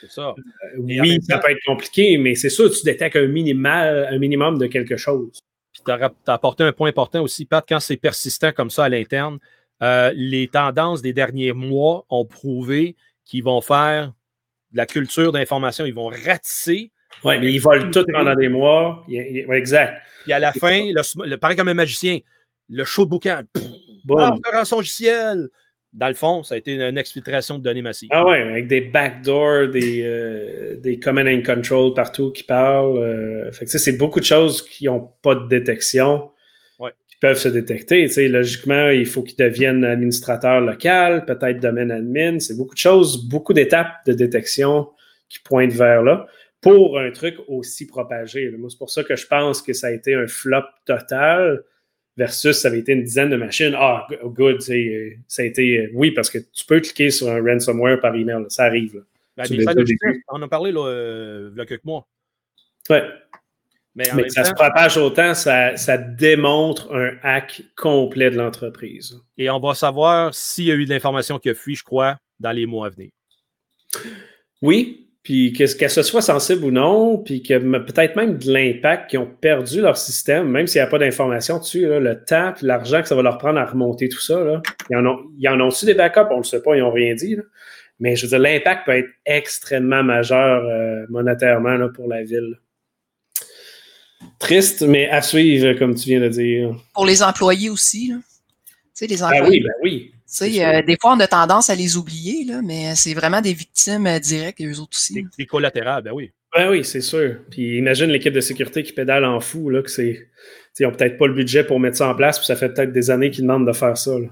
[0.00, 0.34] C'est ça.
[0.36, 4.58] Euh, oui, ça peut être compliqué, mais c'est sûr, tu détectes un, minimal, un minimum
[4.58, 5.40] de quelque chose
[5.84, 9.38] tu as, apporté un point important aussi, Pat, quand c'est persistant comme ça à l'interne,
[9.82, 14.12] euh, les tendances des derniers mois ont prouvé qu'ils vont faire
[14.72, 16.92] de la culture d'information, ils vont ratisser.
[17.24, 19.04] Oui, mais ils volent tout pendant des mois.
[19.08, 20.02] exact.
[20.26, 22.18] Et à la fin, le, pareil comme un magicien,
[22.68, 23.42] le show de boucan,
[24.04, 25.48] boum, son logiciel,
[25.94, 28.08] dans le fond, ça a été une exfiltration de données massives.
[28.12, 32.98] Ah ouais, avec des backdoors, des, euh, des command and control partout qui parlent.
[32.98, 36.30] Euh, fait que c'est beaucoup de choses qui n'ont pas de détection,
[37.08, 38.08] qui peuvent se détecter.
[38.28, 42.40] logiquement, il faut qu'ils deviennent administrateurs local, peut-être domaine admin.
[42.40, 44.88] C'est beaucoup de choses, beaucoup d'étapes de détection
[45.28, 46.26] qui pointent vers là
[46.60, 48.50] pour un truc aussi propagé.
[48.58, 51.62] Moi, c'est pour ça que je pense que ça a été un flop total
[52.16, 53.74] versus ça avait été une dizaine de machines.
[53.76, 55.78] Ah, good, ça a été.
[55.78, 59.02] Euh, oui, parce que tu peux cliquer sur un ransomware par email, ça arrive.
[59.36, 59.44] Ben,
[60.28, 62.06] on en a parlé là, euh, il y a quelques mois.
[62.88, 62.98] Oui.
[63.96, 69.20] Mais, ça se propage autant, ça, ça, démontre un hack complet de l'entreprise.
[69.38, 72.18] Et on va savoir s'il y a eu de l'information qui a fui, je crois,
[72.40, 73.10] dans les mois à venir.
[74.62, 79.18] Oui, puis qu'elle se soit sensible ou non, puis que peut-être même de l'impact qu'ils
[79.18, 83.08] ont perdu leur système, même s'il n'y a pas d'informations dessus, le temps l'argent que
[83.08, 84.44] ça va leur prendre à remonter tout ça.
[84.44, 84.60] Là.
[84.90, 84.96] Ils
[85.48, 86.26] en ont, ont des backups?
[86.30, 87.38] On ne le sait pas, ils n'ont rien dit.
[88.00, 92.58] Mais je veux dire, l'impact peut être extrêmement majeur euh, monétairement là, pour la ville.
[94.38, 96.76] Triste, mais à suivre, comme tu viens de dire.
[96.92, 98.08] Pour les employés aussi.
[98.08, 98.16] Là.
[98.16, 99.42] Tu sais, les employés.
[99.42, 100.13] Ah oui, ben oui.
[100.42, 104.06] Euh, des fois, on a tendance à les oublier, là, mais c'est vraiment des victimes
[104.06, 105.24] euh, directes, eux autres aussi.
[105.38, 106.32] Des, collatérales, ben oui.
[106.54, 107.36] Ben oui, c'est sûr.
[107.50, 110.28] Puis imagine l'équipe de sécurité qui pédale en fou, là, que c'est.
[110.78, 112.92] Ils n'ont peut-être pas le budget pour mettre ça en place, puis ça fait peut-être
[112.92, 114.12] des années qu'ils demandent de faire ça.
[114.18, 114.28] Là.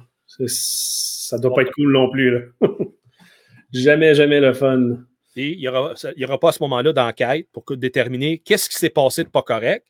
[0.47, 2.31] Ça doit pas être cool non plus.
[2.31, 2.41] Là.
[3.73, 4.99] jamais, jamais le fun.
[5.37, 5.95] Et il n'y aura,
[6.25, 9.87] aura, pas à ce moment-là d'enquête pour déterminer qu'est-ce qui s'est passé de pas correct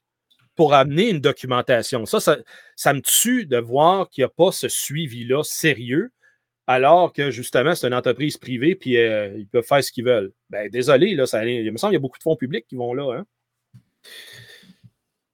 [0.55, 2.07] pour amener une documentation.
[2.07, 2.37] Ça, ça,
[2.93, 6.11] me tue de voir qu'il n'y a pas ce suivi-là sérieux,
[6.67, 10.33] alors que justement, c'est une entreprise privée, puis euh, ils peuvent faire ce qu'ils veulent.
[10.51, 12.77] Ben, désolé, là, ça, il me semble qu'il y a beaucoup de fonds publics qui
[12.77, 13.19] vont là.
[13.19, 13.25] Hein?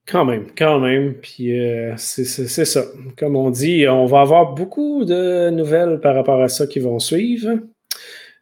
[0.07, 1.13] Quand même, quand même.
[1.15, 2.83] Puis euh, c'est ça.
[3.17, 6.97] Comme on dit, on va avoir beaucoup de nouvelles par rapport à ça qui vont
[6.97, 7.59] suivre,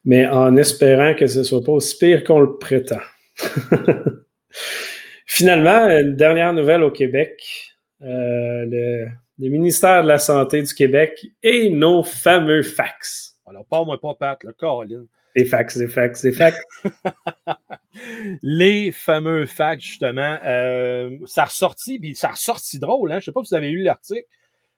[0.06, 3.02] mais en espérant que ce ne soit pas aussi pire qu'on le prétend.
[5.26, 7.77] Finalement, une dernière nouvelle au Québec.
[8.04, 13.38] Euh, le, ministère de la Santé du Québec et nos fameux fax.
[13.48, 15.08] Alors, pas moi pas Pat, le Caroline.
[15.36, 16.58] Les fax, les fax, les fax.
[18.44, 20.38] les fameux fax, justement.
[20.44, 23.12] Euh, ça a ressorti, puis ça a ressorti drôle.
[23.12, 23.16] Hein?
[23.16, 24.26] Je ne sais pas si vous avez lu l'article,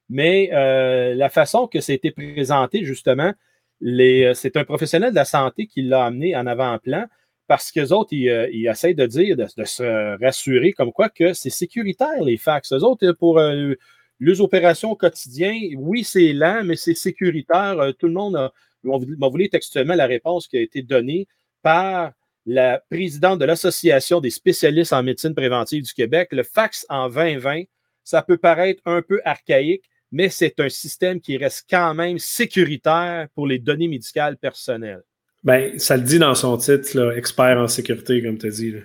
[0.09, 3.33] mais euh, la façon que ça a été présenté, justement,
[3.81, 7.05] c'est un professionnel de la santé qui l'a amené en avant-plan
[7.49, 11.33] parce qu'eux autres, ils, euh, ils, essayent de dire, de, se rassurer comme quoi que
[11.33, 12.71] c'est sécuritaire, les fax.
[12.71, 13.73] Eux autres, pour euh,
[14.19, 17.79] les opérations quotidiennes, oui, c'est lent, mais c'est sécuritaire.
[17.79, 18.51] Euh, tout le monde
[18.83, 21.27] m'a voulu textuellement la réponse qui a été donnée
[21.63, 22.11] par
[22.45, 26.29] la présidente de l'Association des spécialistes en médecine préventive du Québec.
[26.31, 27.63] Le fax en 2020,
[28.03, 33.27] ça peut paraître un peu archaïque, mais c'est un système qui reste quand même sécuritaire
[33.33, 35.01] pour les données médicales personnelles.
[35.43, 38.75] Ben, ça le dit dans son titre, expert en sécurité, comme tu as dit.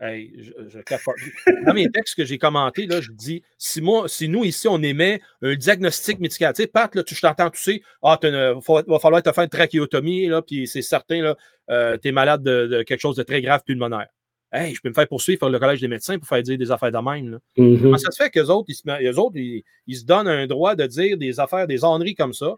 [0.00, 4.44] Hey, je, Dans mes textes que j'ai commentés, là, je dis si, moi, si nous,
[4.44, 8.18] ici, on émet un diagnostic médical, tu sais, Pat, là, tu, je t'entends tousser, ah,
[8.22, 11.34] il va falloir te faire une trachéotomie, là, puis c'est certain,
[11.70, 14.08] euh, tu es malade de, quelque chose de très grave pulmonaire.
[14.52, 16.70] Hey, je peux me faire poursuivre par le Collège des médecins pour faire dire des
[16.70, 17.30] affaires de même.
[17.30, 17.38] Là.
[17.56, 17.82] Mm-hmm.
[17.82, 21.16] Comment ça se fait qu'eux autres, ils, autres ils, se donnent un droit de dire
[21.16, 22.54] des affaires, des enneries comme ça,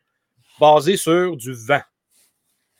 [0.61, 1.81] basées sur du vent?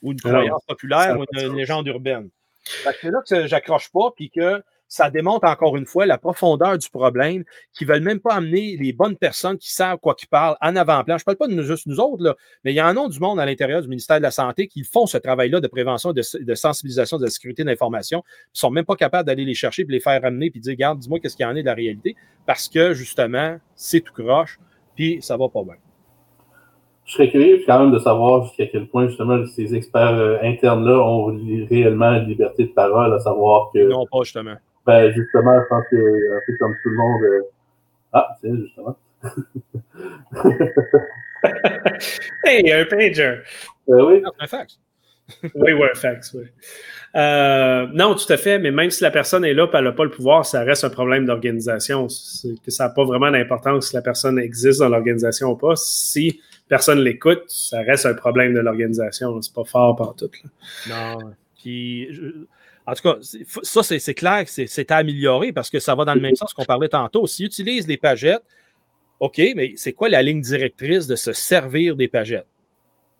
[0.03, 2.28] Ou une croyance populaire ou une, légende urbaine.
[2.64, 6.88] C'est là que j'accroche pas, puis que ça démontre encore une fois la profondeur du
[6.88, 10.57] problème, qui ne veulent même pas amener les bonnes personnes qui savent quoi qu'ils parlent
[10.61, 11.18] en avant-plan.
[11.18, 13.09] Je ne parle pas de nous, juste nous autres, là, mais il y en a
[13.09, 16.12] du monde à l'intérieur du ministère de la Santé qui font ce travail-là de prévention,
[16.12, 19.55] de, de sensibilisation de la sécurité d'information, qui ne sont même pas capables d'aller les
[19.55, 21.66] chercher, puis les faire ramener, puis dire, regarde, dis-moi qu'est-ce qu'il y en a de
[21.66, 22.14] la réalité,
[22.47, 24.61] parce que justement, c'est tout croche,
[24.94, 25.76] puis ça va pas bien
[27.07, 30.98] je serais curieux quand même de savoir jusqu'à quel point justement ces experts euh, internes-là
[30.98, 31.26] ont
[31.70, 33.78] réellement la liberté de parole, à savoir que.
[33.78, 34.57] Non, pas justement.
[34.86, 37.22] Ben justement, je pense que un peu comme tout le monde.
[37.22, 37.42] Euh...
[38.12, 38.96] Ah, c'est justement.
[42.44, 43.38] hey, un pager.
[43.88, 44.22] Euh, oui.
[44.38, 44.78] un fax.
[45.42, 46.44] oui, oui, un fax, oui.
[47.16, 49.92] Euh, non, tout à fait, mais même si la personne est là et elle n'a
[49.92, 52.07] pas le pouvoir, ça reste un problème d'organisation.
[52.64, 55.74] Que ça n'a pas vraiment d'importance si la personne existe dans l'organisation ou pas.
[55.76, 59.41] Si personne l'écoute, ça reste un problème de l'organisation.
[59.41, 60.31] C'est pas fort par tout.
[60.89, 61.19] Non.
[61.61, 62.09] Puis,
[62.87, 63.17] en tout cas,
[63.62, 66.55] ça, c'est clair que c'est à améliorer parce que ça va dans le même sens
[66.55, 67.27] qu'on parlait tantôt.
[67.27, 68.45] S'ils utilisent des pagettes,
[69.21, 72.47] OK, mais c'est quoi la ligne directrice de se servir des pagettes?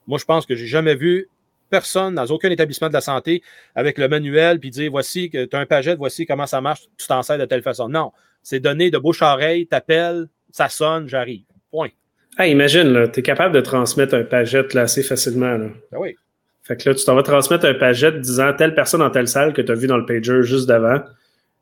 [0.07, 1.29] Moi, je pense que j'ai jamais vu
[1.69, 3.43] personne dans aucun établissement de la santé
[3.75, 6.83] avec le manuel puis dire voici que tu as un pagette, voici comment ça marche,
[6.97, 7.89] tu t'en sers de telle façon.
[7.89, 11.43] Non, c'est donné de bouche à oreille, t'appelles, ça sonne, j'arrive.
[11.73, 11.89] Point.
[12.37, 15.57] Ah, imagine, tu es capable de transmettre un pagette assez facilement.
[15.57, 15.69] Là.
[15.91, 16.17] Ben oui.
[16.63, 19.53] Fait que là, tu t'en vas transmettre un pagette disant telle personne dans telle salle
[19.53, 21.01] que tu as vu dans le pager juste d'avant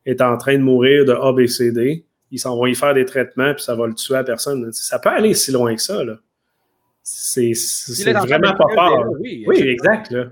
[0.07, 2.05] est en train de mourir de ABCD.
[2.31, 4.73] Ils s'en vont y faire des traitements, puis ça va le tuer à personne.
[4.73, 6.03] Ça peut aller si loin que ça.
[6.03, 6.19] Là.
[7.03, 7.53] C'est,
[8.13, 9.07] vraiment pas fort.
[9.21, 10.11] Oui, exact.
[10.11, 10.25] Là.
[10.25, 10.31] là,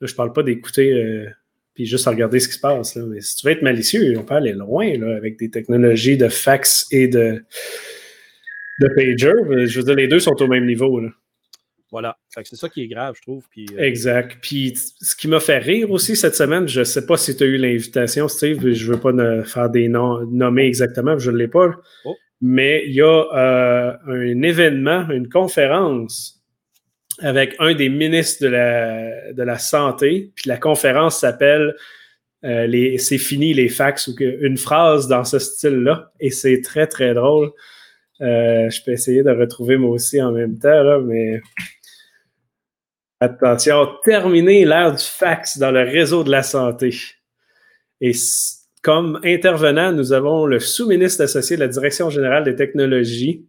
[0.00, 1.30] je parle pas d'écouter euh,
[1.72, 2.96] puis juste regarder ce qui se passe.
[2.96, 3.04] Là.
[3.06, 6.28] Mais si tu veux être malicieux, on peut aller loin là, avec des technologies de
[6.28, 7.44] fax et de,
[8.80, 9.66] de pager.
[9.66, 11.00] Je veux dire, les deux sont au même niveau.
[11.00, 11.10] Là.
[11.94, 12.16] Voilà.
[12.28, 13.44] C'est ça qui est grave, je trouve.
[13.48, 14.38] Puis, euh, Exact.
[14.42, 17.44] Puis ce qui m'a fait rire aussi cette semaine, je ne sais pas si tu
[17.44, 21.36] as eu l'invitation, Steve, je ne veux pas faire des noms nommer exactement, je ne
[21.36, 21.70] l'ai pas.
[22.04, 22.16] Oh.
[22.40, 26.42] Mais il y a euh, un événement, une conférence
[27.20, 30.32] avec un des ministres de la, de la Santé.
[30.34, 31.76] Puis la conférence s'appelle
[32.44, 36.12] euh, C'est fini les fax ou une phrase dans ce style-là.
[36.18, 37.52] Et c'est très, très drôle.
[38.20, 41.40] Euh, je peux essayer de retrouver moi aussi en même temps, là, mais
[43.20, 46.94] attention, terminer l'ère du fax dans le réseau de la santé.
[48.00, 48.12] Et
[48.82, 53.44] comme intervenant, nous avons le sous-ministre associé de la Direction générale des technologies,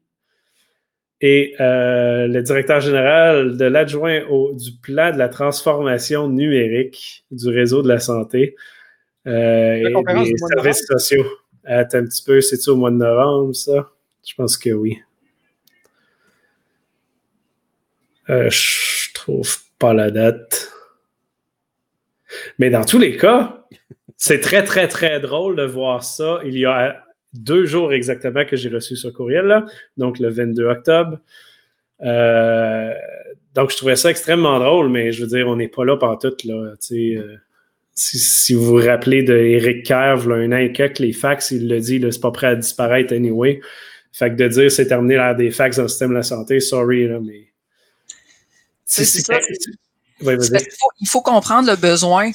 [1.21, 4.21] et euh, le directeur général de l'adjoint
[4.53, 8.55] du plan de la transformation numérique du réseau de la santé
[9.25, 9.93] euh, et
[10.23, 11.25] des services sociaux.
[11.63, 13.89] Attends un petit peu, c'est-tu au mois de novembre, ça?
[14.25, 14.99] Je pense que oui.
[18.29, 20.71] Euh, je trouve pas la date.
[22.57, 23.65] Mais dans tous les cas,
[24.17, 26.39] c'est très, très, très drôle de voir ça.
[26.43, 29.65] Il y a deux jours exactement que j'ai reçu ce courriel-là,
[29.97, 31.19] donc le 22 octobre.
[32.01, 32.93] Euh,
[33.53, 36.17] donc, je trouvais ça extrêmement drôle, mais je veux dire, on n'est pas là par
[36.17, 36.35] tout.
[36.49, 36.75] Euh,
[37.93, 41.79] si, vous vous rappelez de Eric Kerr, un an et quelques, les fax, il le
[41.79, 43.61] dit, c'est pas prêt à disparaître anyway.
[44.17, 46.61] Fait que de dire c'est terminé l'ère des fax dans le système de la santé,
[46.61, 47.51] sorry, là, mais.
[48.85, 49.33] C'est ça
[50.21, 52.31] il, faut, comprendre le besoin.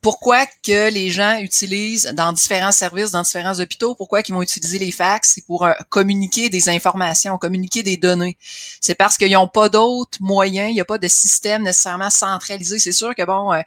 [0.00, 4.78] Pourquoi que les gens utilisent dans différents services, dans différents hôpitaux, pourquoi qu'ils vont utiliser
[4.78, 5.32] les fax?
[5.34, 8.38] C'est pour euh, communiquer des informations, communiquer des données.
[8.80, 12.78] C'est parce qu'ils n'ont pas d'autres moyens, il n'y a pas de système nécessairement centralisé.
[12.78, 13.60] C'est sûr que bon, euh,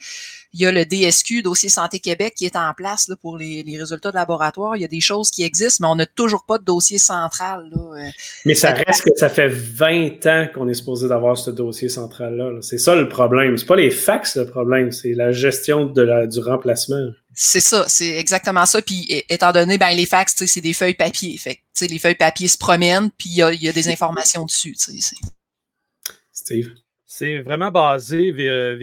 [0.56, 3.64] il y a le DSQ, Dossier Santé Québec, qui est en place là, pour les,
[3.78, 4.78] résultats de laboratoire.
[4.78, 7.70] Il y a des choses qui existent, mais on n'a toujours pas de dossier central.
[7.72, 8.10] Là.
[8.46, 12.62] Mais ça reste que ça fait 20 ans qu'on est supposé d'avoir ce dossier central-là.
[12.62, 13.58] C'est ça le problème.
[13.58, 17.10] C'est pas les fax le problème, c'est la gestion de la, du remplacement.
[17.34, 18.82] C'est ça, c'est exactement ça.
[18.82, 21.38] Puis étant donné, ben, les fax, c'est des feuilles papier.
[21.38, 24.74] Fait les feuilles papier se promènent, puis il y a, des informations dessus.
[26.32, 26.70] Steve?
[27.18, 28.76] C'est vraiment basé, euh,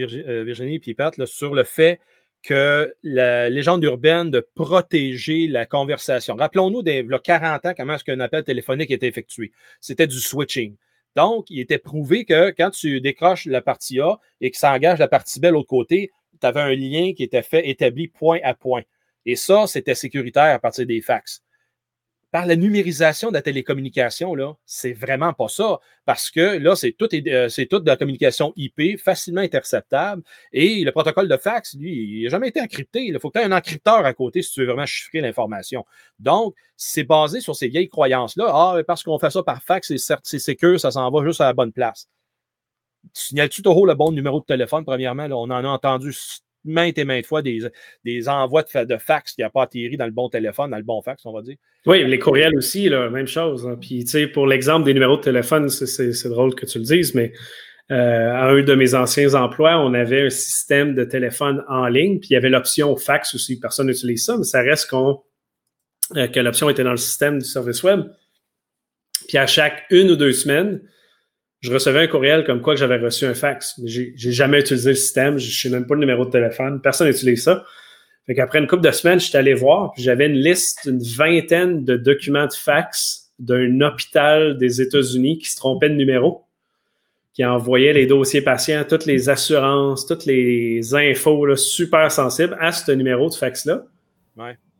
[0.43, 1.99] Virginie et sur le fait
[2.41, 6.33] que la légende urbaine de protéger la conversation.
[6.33, 9.51] Rappelons-nous, y a 40 ans, comment est-ce qu'un appel téléphonique était effectué?
[9.79, 10.75] C'était du switching.
[11.15, 14.97] Donc, il était prouvé que quand tu décroches la partie A et que ça engage
[14.97, 16.09] la partie B de l'autre côté,
[16.41, 18.81] tu avais un lien qui était fait, établi point à point.
[19.27, 21.43] Et ça, c'était sécuritaire à partir des fax
[22.33, 25.79] par la numérisation de la télécommunication, là, c'est vraiment pas ça.
[26.03, 30.23] Parce que là, c'est tout, euh, de la communication IP facilement interceptable.
[30.51, 33.03] Et le protocole de fax, lui, il n'a jamais été encrypté.
[33.03, 35.85] Il faut que tu aies un encrypteur à côté si tu veux vraiment chiffrer l'information.
[36.17, 38.47] Donc, c'est basé sur ces vieilles croyances-là.
[38.51, 41.53] Ah, parce qu'on fait ça par fax, c'est sécure, ça s'en va juste à la
[41.53, 42.07] bonne place.
[43.13, 45.27] Signales-tu toujours le bon numéro de téléphone, premièrement?
[45.29, 46.11] on en a entendu
[46.65, 47.59] maintes et maintes fois des,
[48.03, 51.01] des envois de, fax qui n'ont pas atterri dans le bon téléphone, dans le bon
[51.01, 51.57] fax, on va dire.
[51.85, 53.67] Oui, les courriels aussi, là, même chose.
[53.67, 53.77] Hein.
[53.79, 57.13] Puis, tu sais, pour l'exemple des numéros de téléphone, c'est drôle que tu le dises,
[57.13, 57.33] mais
[57.91, 62.19] euh, à un de mes anciens emplois, on avait un système de téléphone en ligne,
[62.19, 63.59] puis il y avait l'option fax aussi.
[63.59, 65.21] Personne n'utilise ça, mais ça reste qu'on
[66.15, 68.05] euh, que l'option était dans le système du service web.
[69.27, 70.81] Puis à chaque une ou deux semaines,
[71.63, 73.79] je recevais un courriel comme quoi que j'avais reçu un fax.
[73.85, 77.07] J'ai, j'ai jamais utilisé le système, je sais même pas le numéro de téléphone, personne
[77.07, 77.63] n'utilise ça.
[78.27, 81.01] Fait qu'après une couple de semaines, je suis allé voir, puis j'avais une liste d'une
[81.01, 86.43] vingtaine de documents de fax d'un hôpital des États-Unis qui se trompait de numéro,
[87.33, 92.91] qui envoyait les dossiers patients, toutes les assurances, toutes les infos super sensibles à ce
[92.91, 93.83] numéro de fax-là,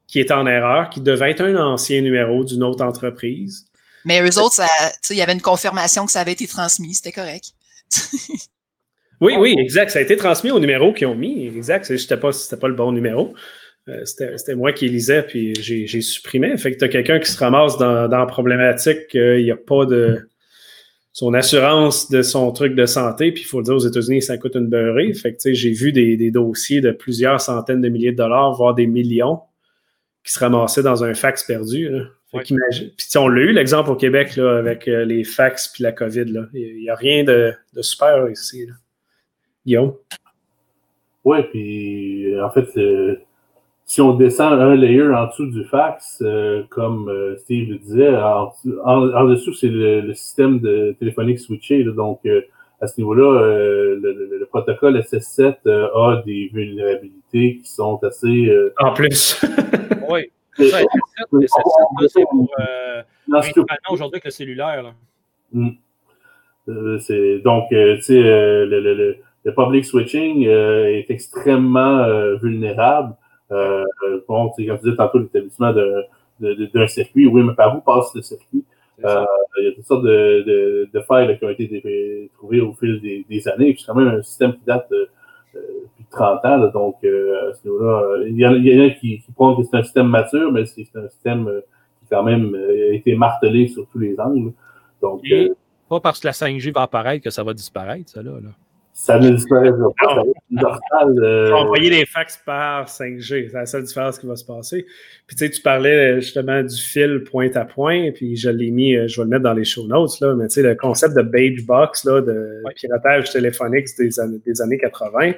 [0.08, 3.66] qui est en erreur, qui devait être un ancien numéro d'une autre entreprise.
[4.06, 4.62] Mais eux autres,
[5.10, 7.52] il y avait une confirmation que ça avait été transmis, c'était correct.
[9.22, 9.92] oui, oui, exact.
[9.92, 11.48] Ça a été transmis au numéro qu'ils ont mis.
[11.48, 11.86] Exact.
[11.86, 13.34] C'était pas, pas le bon numéro.
[13.90, 16.56] Euh, c'était moi qui lisais, puis j'ai supprimé.
[16.58, 19.58] Fait que tu as quelqu'un qui se ramasse dans, dans la problématique qu'il n'y a
[19.58, 20.30] pas de
[21.14, 24.38] son assurance de son truc de santé, puis il faut le dire, aux États-Unis, ça
[24.38, 25.14] coûte une beurrée.
[25.14, 28.74] Fait que j'ai vu des, des, dossiers de plusieurs centaines de milliers de dollars, voire
[28.74, 29.40] des millions,
[30.24, 31.90] qui se ramassaient dans un fax perdu.
[31.90, 32.04] Là.
[32.42, 36.26] Puis on l'a eu l'exemple au Québec là, avec euh, les fax puis la COVID.
[36.26, 36.46] Là.
[36.54, 38.66] Il n'y a rien de, de super ici.
[38.66, 38.74] Là.
[39.66, 39.94] Guillaume?
[41.24, 43.18] Oui, puis en fait, euh,
[43.86, 49.26] si on descend un layer en dessous du fax, euh, comme Steve le disait, en,
[49.28, 51.84] dessous, c'est le, système de téléphonique switché.
[51.84, 52.28] donc,
[52.82, 58.50] à ce niveau-là, le, le, protocole SS7 a des vulnérabilités qui sont assez.
[58.80, 59.44] en plus.
[60.10, 60.32] oui.
[60.56, 60.86] C'est
[61.24, 61.40] pour
[63.90, 64.94] aujourd'hui avec le cellulaire.
[65.52, 65.70] Hmm.
[66.70, 72.06] Euh, donc, euh, tu sais, euh, le, le, le, public switching est extrêmement
[72.42, 73.16] vulnérable.
[73.50, 73.86] bon,
[74.28, 75.74] quand tu disais tantôt l'établissement
[76.40, 78.64] d'un circuit, oui, mais par où passe le circuit?
[79.04, 79.26] Euh,
[79.60, 83.02] il y a toutes sortes de, de, de failles qui ont été trouvées au fil
[83.02, 83.76] des, des années.
[83.78, 85.10] C'est quand même un système qui date de,
[86.14, 86.68] 30 ans.
[86.74, 89.32] donc, euh, à ce niveau-là, il y, en a, il y en a qui, qui
[89.36, 91.50] pensent que c'est un système mature, mais c'est un système
[92.00, 94.54] qui quand même a été martelé sur tous les angles.
[95.02, 95.22] Donc,
[95.90, 98.32] pas parce que la 5G va apparaître que ça va disparaître, ça là.
[98.42, 98.50] là
[98.94, 100.24] ça ne disparaîtra pas.
[100.62, 101.52] Ça euh...
[101.52, 103.50] envoyer des fax par 5G.
[103.50, 104.86] C'est la seule différence qui va se passer.
[105.26, 108.96] Puis tu sais, tu parlais justement du fil point à point, puis je l'ai mis,
[108.96, 111.16] euh, je vais le mettre dans les show notes, là, mais tu sais, le concept
[111.16, 115.34] de beige box, là, de piratage téléphonique des années, des années 80,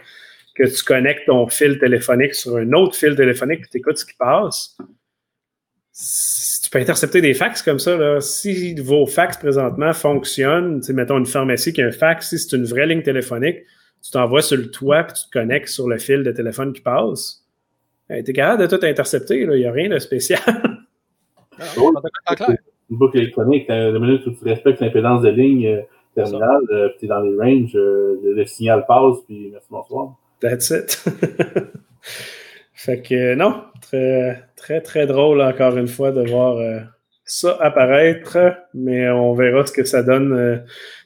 [0.55, 4.05] que tu connectes ton fil téléphonique sur un autre fil téléphonique, puis tu écoutes ce
[4.05, 4.77] qui passe
[6.65, 7.95] tu peux intercepter des fax comme ça.
[7.95, 8.19] Là.
[8.19, 12.65] Si vos fax présentement fonctionnent, mettons une pharmacie qui a un fax, si c'est une
[12.65, 13.59] vraie ligne téléphonique,
[14.03, 16.81] tu t'envoies sur le toit puis tu te connectes sur le fil de téléphone qui
[16.81, 17.45] passe.
[18.09, 19.41] tu es capable de tout intercepter.
[19.41, 20.41] Il n'y a rien de spécial.
[22.89, 25.81] une boucle électronique, la minute où tu respectes l'impédance de ligne euh,
[26.13, 30.15] terminale, euh, tu es dans les ranges, euh, le, signal passe, puis merci, bonsoir.
[30.41, 31.03] That's it.
[32.73, 36.79] fait que non, très, très, très drôle, encore une fois, de voir euh,
[37.23, 38.37] ça apparaître,
[38.73, 40.57] mais on verra ce que ça donne, euh,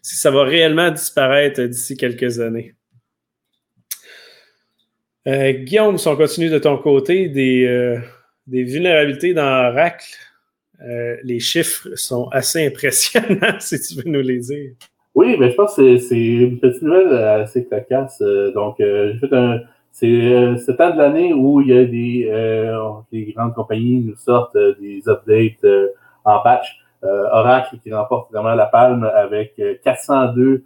[0.01, 2.75] si ça va réellement disparaître d'ici quelques années.
[5.27, 7.99] Euh, Guillaume, si on continue de ton côté, des,
[8.47, 10.15] des vulnérabilités dans Oracle,
[11.23, 14.71] les chiffres sont assez impressionnants, si tu veux nous les dire.
[15.20, 18.24] Oui, mais je pense que c'est une petite nouvelle assez cocasse.
[18.55, 19.59] donc, j'ai fait un,
[19.91, 22.78] c'est euh, ce temps de l'année où il y a des, euh,
[23.11, 25.91] les grandes compagnies nous sortent euh, des updates
[26.24, 26.78] en patch.
[27.01, 30.65] Oracle qui remporte vraiment la palme avec 402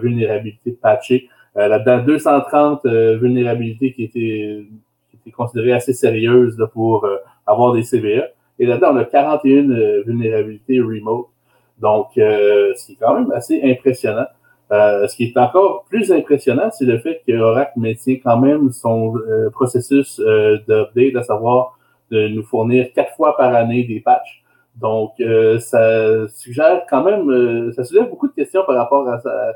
[0.00, 1.28] vulnérabilités patchées.
[1.56, 4.64] Là-dedans, 230 vulnérabilités qui étaient,
[5.10, 7.04] qui étaient considérées assez sérieuses là, pour
[7.48, 8.28] avoir des CVE.
[8.60, 11.31] Et là-dedans, on a 41 vulnérabilités remote.
[11.82, 14.26] Donc, c'est quand même assez impressionnant.
[14.72, 18.72] Euh, ce qui est encore plus impressionnant, c'est le fait que Oracle maintient quand même
[18.72, 21.78] son euh, processus euh, d'update, à savoir
[22.10, 24.42] de nous fournir quatre fois par année des patchs.
[24.76, 29.52] Donc, euh, ça suggère quand même, ça soulève beaucoup de questions par rapport à ça.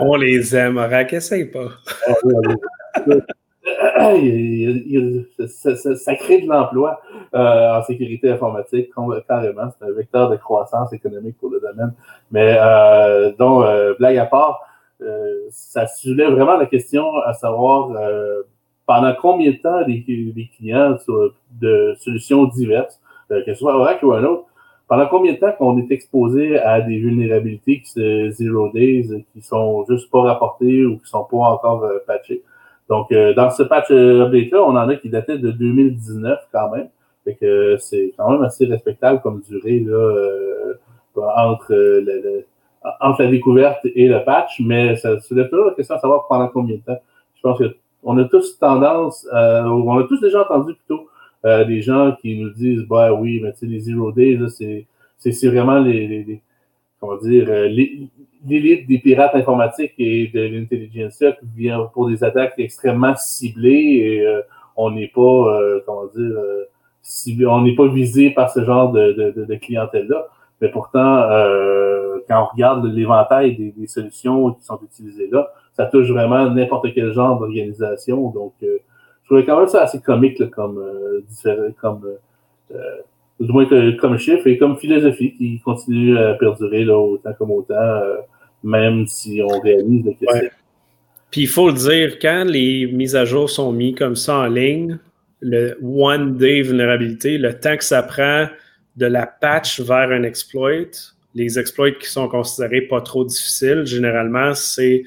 [0.00, 1.70] On les aime, Oracle, essaye pas.
[5.48, 7.00] ça, crée de l'emploi
[7.34, 8.90] euh, en sécurité informatique,
[9.26, 9.68] carrément.
[9.78, 11.92] C'est un vecteur de croissance économique pour le domaine.
[12.30, 14.60] Mais euh, donc, euh, blague à part,
[15.50, 17.90] ça soulève vraiment la question à savoir
[18.84, 20.02] pendant combien de temps les,
[20.56, 20.96] clients
[21.60, 24.46] de solutions diverses, que ce soit Oracle ou un autre,
[24.88, 29.40] pendant combien de temps qu'on est exposé à des vulnérabilités qui se zero days, qui
[29.40, 32.42] sont juste pas rapportées ou qui sont pas encore patchées?
[32.88, 36.70] Donc, euh, dans ce patch euh, update-là, on en a qui datait de 2019 quand
[36.70, 36.88] même.
[37.24, 40.74] Fait que c'est quand même assez respectable comme durée là, euh,
[41.14, 42.46] entre, le,
[43.00, 46.48] entre la découverte et le patch, mais ça soulève toujours la question de savoir pendant
[46.48, 47.00] combien de temps.
[47.36, 51.08] Je pense qu'on a tous tendance, on a tous déjà entendu plutôt
[51.44, 54.86] des gens qui nous disent bah oui, mais tu sais, les zero days, c'est,
[55.18, 56.40] c'est, vraiment les, les,
[57.00, 58.08] comment dire, les,
[58.46, 61.22] l'élite des pirates informatiques et de l'intelligence
[61.56, 64.42] vient pour des attaques extrêmement ciblées et euh,
[64.76, 66.64] on n'est pas, euh, comment dire, euh,
[67.02, 70.28] ciblé, on n'est pas visé par ce genre de, de, de clientèle-là.
[70.60, 71.22] Mais pourtant,
[72.26, 76.92] quand on regarde l'éventail des, des, solutions qui sont utilisées là, ça touche vraiment n'importe
[76.92, 78.30] quel genre d'organisation.
[78.30, 80.84] Donc, je trouvais quand même ça assez comique comme,
[81.80, 82.00] comme
[83.40, 83.66] du moins
[84.00, 88.16] comme chiffre et comme philosophie qui continue à perdurer là, autant comme autant, euh,
[88.64, 90.50] même si on réalise que ouais.
[91.30, 94.46] Puis il faut le dire, quand les mises à jour sont mises comme ça en
[94.46, 94.98] ligne,
[95.40, 98.48] le one day vulnérabilité, le temps que ça prend
[98.96, 100.90] de la patch vers un exploit,
[101.34, 105.04] les exploits qui sont considérés pas trop difficiles, généralement, c'est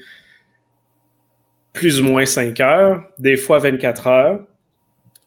[1.72, 4.40] plus ou moins 5 heures, des fois 24 heures.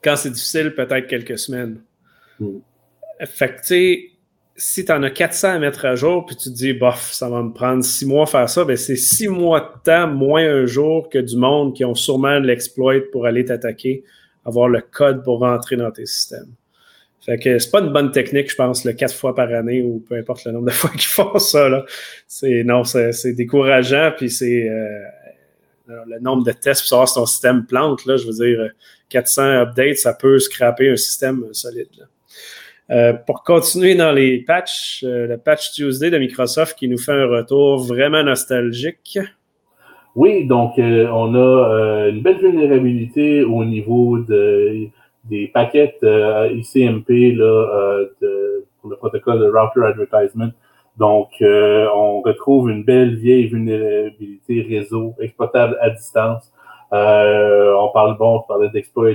[0.04, 1.82] Quand c'est difficile, peut-être quelques semaines.
[2.40, 2.58] Mm.
[3.24, 4.10] Fait que, tu sais,
[4.58, 7.30] si tu en as 400 à mettre à jour, puis tu te dis, bof, ça
[7.30, 10.46] va me prendre six mois à faire ça, ben c'est six mois de temps, moins
[10.46, 14.04] un jour que du monde qui ont sûrement l'exploit pour aller t'attaquer,
[14.46, 16.54] avoir le code pour rentrer dans tes systèmes.
[17.26, 20.04] Fait que c'est pas une bonne technique, je pense, le quatre fois par année ou
[20.08, 21.68] peu importe le nombre de fois qu'ils font ça.
[21.68, 21.84] Là.
[22.28, 25.00] C'est, non, c'est, décourageant, puis c'est euh,
[25.88, 28.06] le nombre de tests pour savoir si ton système plante.
[28.06, 28.70] Là, je veux dire,
[29.10, 32.08] 400 updates, ça peut scraper un système solide.
[32.92, 37.14] Euh, pour continuer dans les patchs, euh, le patch Tuesday de Microsoft qui nous fait
[37.14, 39.18] un retour vraiment nostalgique.
[40.16, 44.88] Oui, donc euh, on a une belle vulnérabilité au niveau de,
[45.24, 47.38] des paquets ICMP
[48.82, 50.52] pour le protocole de Router Advertisement.
[50.98, 56.50] Donc, on retrouve une belle vieille vulnérabilité réseau exploitable à distance.
[56.92, 59.12] on parle bon, on parlait d'exploit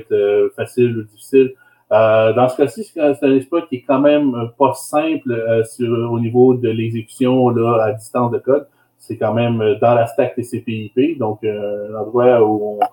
[0.55, 1.55] facile ou difficile.
[1.91, 6.55] Dans ce cas-ci, c'est un exploit qui est quand même pas simple sur, au niveau
[6.55, 8.67] de l'exécution à distance de code.
[8.99, 12.87] C'est quand même dans la stack TCP/IP, donc un endroit où on,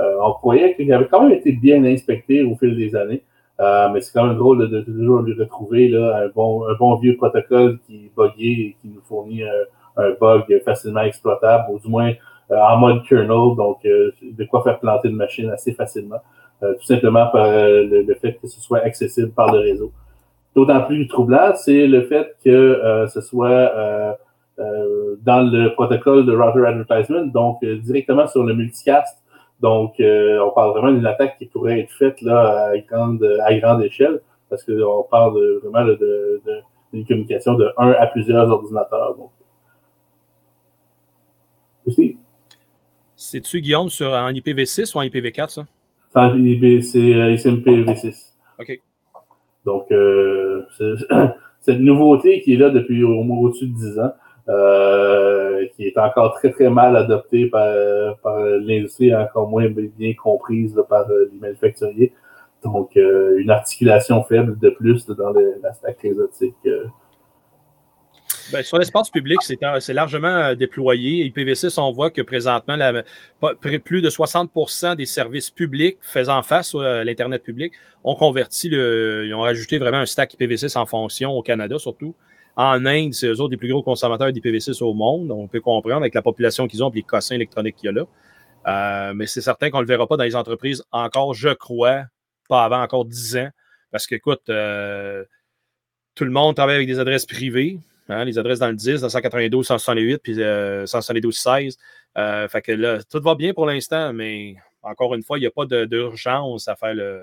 [0.00, 3.22] euh, on croyait qu'il avait quand même été bien inspecté au fil des années.
[3.60, 6.94] Euh, mais c'est quand même drôle de, toujours lui retrouver là, un, bon, un bon
[6.96, 12.12] vieux protocole qui est et qui nous fournit un, bug facilement exploitable, ou du moins
[12.50, 16.20] euh, en mode kernel, donc de quoi faire planter une machine assez facilement,
[16.60, 19.92] tout simplement par le, fait que ce soit accessible par le réseau.
[20.54, 23.72] D'autant plus troublant, c'est le fait que ce soit
[24.58, 29.20] dans le protocole de router advertisement, donc directement sur le multicast
[29.60, 33.54] donc, euh, on parle vraiment d'une attaque qui pourrait être faite là, à, grande, à
[33.58, 36.40] grande échelle, parce qu'on parle vraiment de,
[36.92, 39.16] d'une communication de un à plusieurs ordinateurs.
[43.16, 45.66] C'est-tu, Guillaume, sur, en IPv6 ou en IPv4, ça?
[46.12, 48.32] C'est en IPv6.
[48.58, 48.80] OK.
[49.64, 50.64] Donc, euh,
[51.60, 54.12] c'est une nouveauté qui est là depuis au moins au-dessus de 10 ans.
[54.48, 60.82] Euh, qui est encore très très mal adopté par, par l'industrie, encore moins bien comprise
[60.88, 62.12] par euh, les manufacturiers.
[62.64, 65.32] Donc, euh, une articulation faible de plus dans
[65.62, 66.56] la stack réseautique.
[68.52, 71.30] Ben, sur l'espace public, c'est largement déployé.
[71.30, 72.76] IPv6, on voit que présentement,
[73.60, 77.72] plus de 60% des services publics faisant face à l'Internet public
[78.02, 82.14] ont converti, le, ils ont rajouté vraiment un stack IPv6 en fonction au Canada surtout.
[82.56, 85.30] En Inde, c'est eux autres les plus gros consommateurs d'IPv6 au monde.
[85.30, 87.92] On peut comprendre avec la population qu'ils ont et les cossins électroniques qu'il y a
[87.92, 88.06] là.
[88.66, 92.04] Euh, mais c'est certain qu'on ne le verra pas dans les entreprises encore, je crois,
[92.48, 93.48] pas avant encore 10 ans.
[93.92, 95.24] Parce qu'écoute, euh,
[96.14, 97.78] tout le monde travaille avec des adresses privées.
[98.08, 101.76] Hein, les adresses dans le 10, dans 192, 168, puis 172, 16.
[102.18, 105.46] Euh, fait que là, tout va bien pour l'instant, mais encore une fois, il n'y
[105.46, 107.22] a pas d'urgence à faire le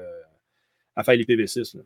[0.95, 1.77] à faire l'IPv6.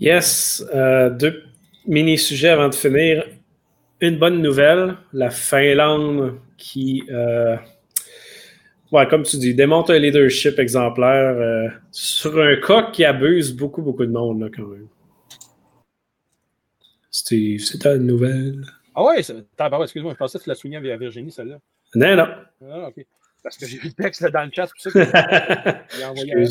[0.00, 1.44] Yes, euh, deux
[1.86, 3.24] mini-sujets avant de finir.
[4.00, 7.56] Une bonne nouvelle, la Finlande qui, euh,
[9.08, 14.04] comme tu dis, démontre un leadership exemplaire euh, sur un cas qui abuse beaucoup, beaucoup
[14.04, 14.88] de monde là, quand même.
[17.12, 18.64] Steve, c'est ta nouvelle.
[18.94, 21.58] Ah ouais, excuse-moi, je pensais que tu l'as souligné à Virginie, celle-là.
[21.94, 22.26] Non, non.
[22.70, 23.06] Ah, ok.
[23.42, 26.48] Parce que j'ai vu le texte là, dans le chat, c'est pour ça que envoyé.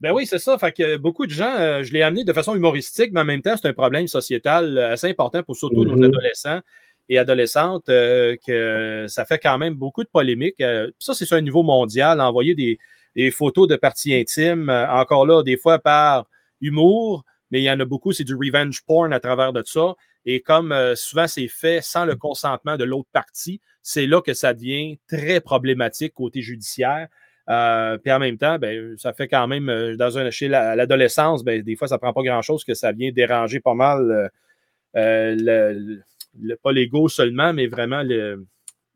[0.00, 0.58] Ben oui, c'est ça.
[0.58, 3.40] Fait que beaucoup de gens, euh, je l'ai amené de façon humoristique, mais en même
[3.40, 6.04] temps, c'est un problème sociétal euh, assez important pour surtout nos mm-hmm.
[6.06, 6.60] adolescents
[7.08, 10.62] et adolescentes, euh, que ça fait quand même beaucoup de polémiques.
[10.98, 12.20] ça, c'est sur un niveau mondial.
[12.20, 12.78] Envoyer des,
[13.30, 16.26] photos de parties intimes, encore là, des fois par
[16.60, 17.24] humour,
[17.54, 19.94] mais il y en a beaucoup, c'est du revenge porn à travers de ça.
[20.26, 24.54] Et comme souvent c'est fait sans le consentement de l'autre partie, c'est là que ça
[24.54, 27.06] devient très problématique côté judiciaire.
[27.50, 31.44] Euh, puis en même temps, ben, ça fait quand même, euh, dans un, chez l'adolescence,
[31.44, 34.30] ben, des fois, ça ne prend pas grand-chose que ça vient déranger pas mal,
[34.96, 38.46] euh, le, pas l'ego seulement, mais vraiment le,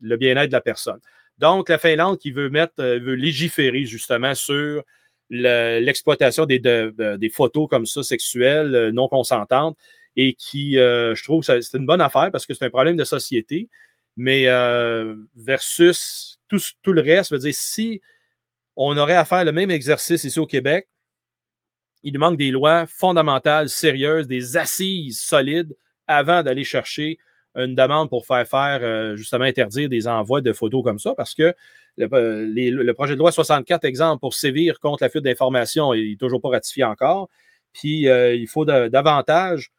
[0.00, 0.98] bien-être de la personne.
[1.38, 4.82] Donc, la Finlande qui veut mettre, veut légiférer justement sur
[5.30, 9.76] l'exploitation des, des photos comme ça, sexuelles, non consentantes,
[10.16, 13.68] et qui, je trouve, c'est une bonne affaire parce que c'est un problème de société,
[14.16, 14.46] mais
[15.36, 18.00] versus tout, tout, le reste, veut dire, si
[18.80, 20.88] on aurait à faire le même exercice ici au Québec.
[22.04, 25.76] Il manque des lois fondamentales, sérieuses, des assises solides
[26.06, 27.18] avant d'aller chercher
[27.54, 31.34] une demande pour faire faire, euh, justement, interdire des envois de photos comme ça, parce
[31.34, 31.54] que
[31.96, 36.16] le, euh, projet de loi 64, exemple, pour sévir contre la fuite d'informations, il n'est
[36.16, 37.28] toujours pas ratifié encore.
[37.72, 39.70] Puis, euh, il faut davantage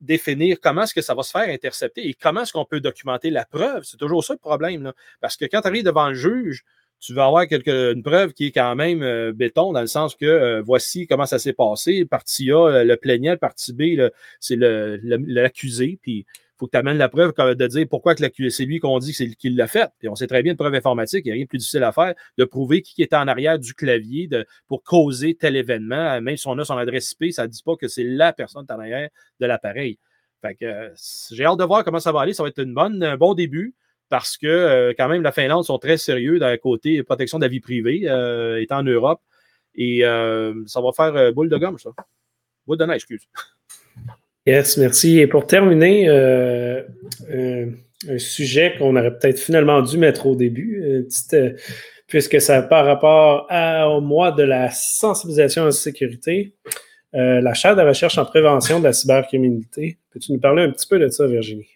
[0.00, 3.30] définir comment est-ce que ça va se faire intercepter et comment est-ce qu'on peut documenter
[3.30, 3.82] la preuve.
[3.82, 4.92] C'est toujours ça le problème.
[5.20, 6.64] Parce que quand tu arrives devant le juge,
[7.00, 10.60] tu vas avoir quelque, une preuve qui est quand même béton, dans le sens que
[10.60, 12.04] voici comment ça s'est passé.
[12.04, 14.08] Partie A, le plaignant, partie B,
[14.38, 15.98] c'est l'accusé.
[16.00, 16.26] Puis
[16.58, 19.66] faut que tu amènes la preuve de dire pourquoi c'est lui qu'on dit qu'il l'a
[19.66, 19.90] fait.
[19.98, 21.84] Puis on sait très bien de preuve informatique, il n'y a rien de plus difficile
[21.84, 24.28] à faire, de prouver qui était en arrière du clavier
[24.66, 26.20] pour causer tel événement.
[26.20, 28.66] Même si on a son adresse IP, ça ne dit pas que c'est la personne
[28.68, 29.08] en arrière
[29.40, 29.98] de l'appareil.
[30.42, 30.92] Fait que
[31.32, 32.32] j'ai hâte de voir comment ça va aller.
[32.32, 33.74] Ça va être une bonne, un bon début
[34.08, 37.48] parce que euh, quand même, la Finlande sont très sérieux le côté protection de la
[37.48, 39.20] vie privée, euh, étant en Europe.
[39.74, 41.90] Et euh, ça va faire boule de gomme, ça.
[42.66, 43.28] Boule de neige, excuse.
[44.46, 45.18] Yes, merci.
[45.18, 46.84] Et pour terminer, un
[48.18, 51.06] sujet qu'on aurait peut-être finalement dû mettre au début,
[52.06, 53.46] puisque ça par rapport
[53.94, 56.54] au mois de la sensibilisation à la sécurité.
[57.12, 59.98] la chaire de recherche en prévention de la cybercriminalité.
[60.12, 61.68] Peux-tu nous parler un petit peu de ça, Virginie?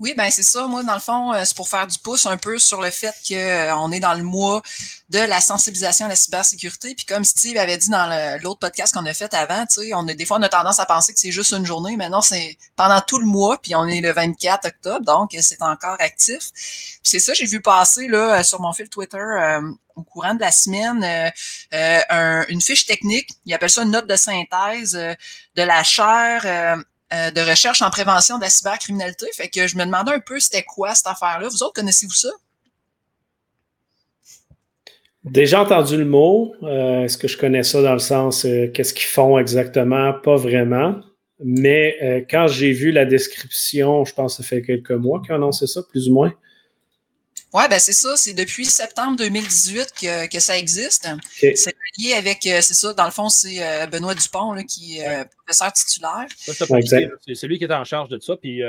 [0.00, 0.68] Oui, ben c'est ça.
[0.68, 3.90] Moi, dans le fond, c'est pour faire du pouce un peu sur le fait qu'on
[3.90, 4.62] est dans le mois
[5.08, 6.94] de la sensibilisation à la cybersécurité.
[6.94, 10.06] Puis comme Steve avait dit dans l'autre podcast qu'on a fait avant, tu sais, on
[10.06, 12.20] a des fois on a tendance à penser que c'est juste une journée, mais non,
[12.20, 13.58] c'est pendant tout le mois.
[13.60, 16.52] Puis on est le 24 octobre, donc c'est encore actif.
[16.52, 19.24] Puis c'est ça, j'ai vu passer là sur mon fil Twitter.
[19.96, 21.32] au courant de la semaine,
[21.74, 27.30] euh, une fiche technique, il appelle ça une note de synthèse de la chaire euh,
[27.30, 29.26] de recherche en prévention de la cybercriminalité.
[29.34, 31.48] Fait que je me demandais un peu c'était quoi cette affaire-là.
[31.48, 32.28] Vous autres, connaissez-vous ça?
[35.24, 36.54] Déjà entendu le mot.
[36.62, 40.12] Euh, est-ce que je connais ça dans le sens euh, qu'est-ce qu'ils font exactement?
[40.12, 41.00] Pas vraiment.
[41.42, 45.68] Mais quand j'ai vu la description, je pense que ça fait quelques mois qu'ils annoncé
[45.68, 46.32] ça, plus ou moins.
[47.54, 48.16] Oui, ben c'est ça.
[48.16, 51.08] C'est depuis septembre 2018 que, que ça existe.
[51.38, 54.98] C'est lié avec, euh, c'est ça, dans le fond, c'est euh, Benoît Dupont là, qui
[54.98, 56.26] est euh, professeur titulaire.
[56.36, 58.36] C'est celui qui est en charge de ça.
[58.36, 58.60] Puis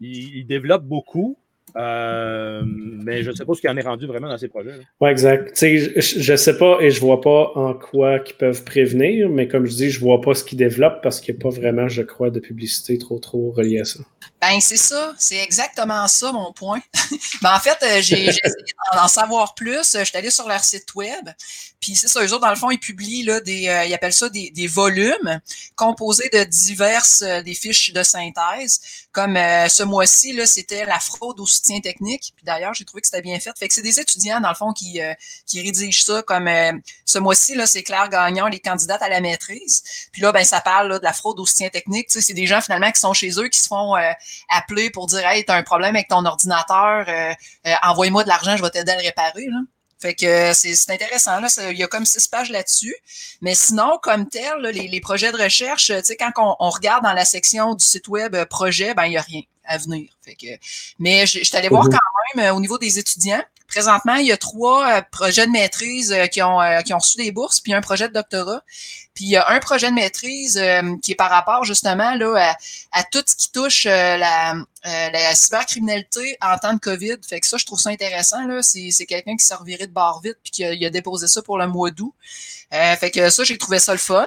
[0.00, 1.36] il, développe beaucoup.
[1.76, 4.72] mais je ne sais pas ce qu'il en est rendu vraiment dans ces projets.
[5.00, 5.56] Oui, exact.
[5.56, 9.46] je ne sais pas et je ne vois pas en quoi ils peuvent prévenir, mais
[9.46, 11.50] comme je dis, je ne vois pas ce qu'ils développent parce qu'il n'y a pas
[11.50, 14.00] vraiment, je crois, de publicité trop, trop reliée à ça.
[14.40, 15.14] Ben, c'est ça.
[15.18, 16.80] C'est exactement ça, mon point.
[17.42, 18.40] ben, en fait, euh, j'ai essayé
[18.94, 19.92] d'en savoir plus.
[19.92, 21.28] Je suis allé sur leur site web.
[21.78, 23.68] Puis c'est ça, eux autres, dans le fond, ils publient là, des.
[23.68, 25.40] Euh, ils appellent ça des, des volumes
[25.76, 28.80] composés de diverses euh, des fiches de synthèse.
[29.12, 32.32] Comme ce mois-ci, c'était la fraude au soutien technique.
[32.36, 33.50] Puis d'ailleurs, j'ai trouvé que c'était bien fait.
[33.58, 35.00] Fait que c'est des étudiants, dans le fond, qui,
[35.46, 36.22] qui rédigent ça.
[36.22, 36.48] Comme
[37.04, 39.82] ce mois-ci, c'est Claire Gagnon, les candidates à la maîtrise.
[40.12, 42.06] Puis là, ben, ça parle là, de la fraude au soutien technique.
[42.08, 43.96] C'est des gens finalement qui sont chez eux, qui se font
[44.48, 47.32] appeler pour dire Hey, t'as un problème avec ton ordinateur, euh,
[47.66, 49.46] euh, envoie-moi de l'argent, je vais t'aider à le réparer.
[49.46, 49.58] Là.
[50.00, 51.40] Fait que c'est intéressant.
[51.40, 52.94] Là, il y a comme six pages là-dessus.
[53.42, 57.26] Mais sinon, comme tel, les, projets de recherche, tu sais, quand on, regarde dans la
[57.26, 60.10] section du site web euh, projet, ben il n'y a rien à venir.
[60.24, 60.46] Fait que,
[60.98, 61.90] mais je, je suis allé voir mhm.
[61.90, 63.42] quand même au niveau des étudiants.
[63.70, 67.60] Présentement, il y a trois projets de maîtrise qui, ont, qui ont reçu des bourses,
[67.60, 68.62] puis un projet de doctorat.
[69.14, 72.54] Puis il y a un projet de maîtrise euh, qui est par rapport justement là,
[72.92, 77.16] à, tout ce qui touche euh, la, euh, la, cybercriminalité en temps de COVID.
[77.28, 78.38] Fait que ça, je trouve ça intéressant.
[78.62, 81.58] C'est, quelqu'un qui reviré de barre vite puis qui a, il a déposé ça pour
[81.58, 82.14] le mois d'août.
[82.70, 84.26] fait que ça, j'ai trouvé ça le fun.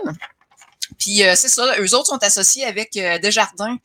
[0.99, 3.77] Puis c'est ça, eux autres sont associés avec Desjardins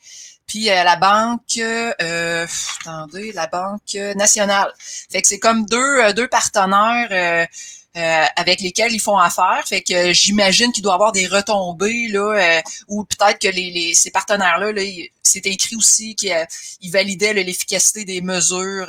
[0.49, 2.47] puis la banque, euh,
[2.81, 4.73] attendez, la banque nationale.
[4.79, 7.47] Fait que c'est comme deux, deux partenaires
[7.99, 9.63] euh, avec lesquels ils font affaire.
[9.67, 14.13] Fait que j'imagine qu'il doit avoir des retombées là, euh, ou peut-être que les, ces
[14.13, 14.83] partenaires-là, là,
[15.23, 16.45] c'était écrit aussi qu'ils euh,
[16.93, 18.87] validaient l'efficacité des mesures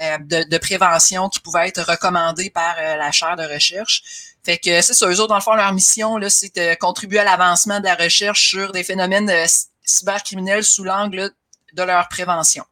[0.00, 4.02] de, prévention qui pouvaient être recommandées par la chaire de recherche.
[4.44, 7.20] Fait que c'est ça, eux autres, dans le fond, leur mission, là, c'est de contribuer
[7.20, 9.30] à l'avancement de la recherche sur des phénomènes
[9.86, 11.30] cybercriminels sous l'angle
[11.72, 12.64] de leur prévention.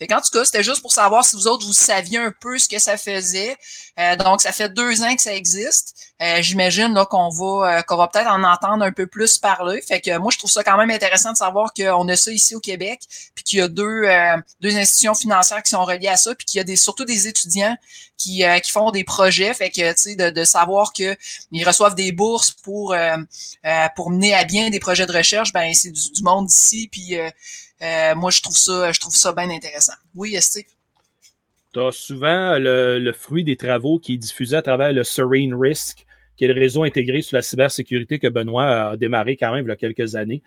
[0.00, 2.58] Fait en tout cas, c'était juste pour savoir si vous autres, vous saviez un peu
[2.58, 3.54] ce que ça faisait.
[3.98, 5.94] Euh, donc, ça fait deux ans que ça existe.
[6.22, 9.82] Euh, j'imagine qu'on va euh, qu'on va peut-être en entendre un peu plus parler.
[9.82, 12.54] Fait que moi, je trouve ça quand même intéressant de savoir qu'on a ça ici
[12.54, 13.00] au Québec,
[13.34, 14.06] puis qu'il y a deux,
[14.62, 17.28] deux institutions financières qui sont reliées à ça, puis qu'il y a des, surtout des
[17.28, 17.76] étudiants
[18.16, 19.52] qui, qui font des projets.
[19.52, 21.16] Fait que, tu sais, de, de savoir qu'ils
[21.66, 22.94] reçoivent des bourses pour,
[23.96, 27.18] pour mener à bien des projets de recherche, ben c'est du, du monde d'ici, puis
[27.82, 29.94] euh, moi, je trouve ça, je trouve ça bien intéressant.
[30.14, 30.64] Oui, Steve?
[31.72, 36.04] Tu as souvent le, fruit des travaux qui est diffusé à travers le Serene Risk,
[36.36, 39.68] qui est le réseau intégré sur la cybersécurité que Benoît a démarré quand même il
[39.68, 40.42] y a quelques années.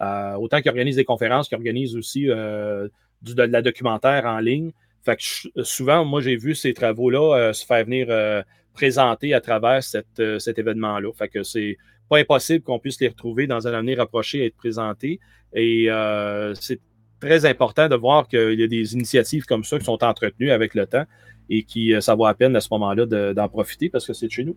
[0.00, 2.88] Euh, autant qu'il organise des conférences, qu'il organise aussi euh,
[3.22, 4.70] de, la documentaire en ligne.
[5.04, 8.44] Fait que souvent, moi, j'ai vu ces travaux-là se faire venir
[8.74, 11.12] présenter à travers cet événement-là.
[11.16, 11.76] Fait que c'est
[12.08, 15.20] pas impossible qu'on puisse les retrouver dans un avenir rapproché et être présentés.
[15.54, 16.80] Et euh, c'est
[17.20, 20.74] très important de voir qu'il y a des initiatives comme ça qui sont entretenues avec
[20.74, 21.04] le temps
[21.50, 24.30] et qui, euh, ça vaut à peine à ce moment-là d'en profiter parce que c'est
[24.30, 24.56] chez nous.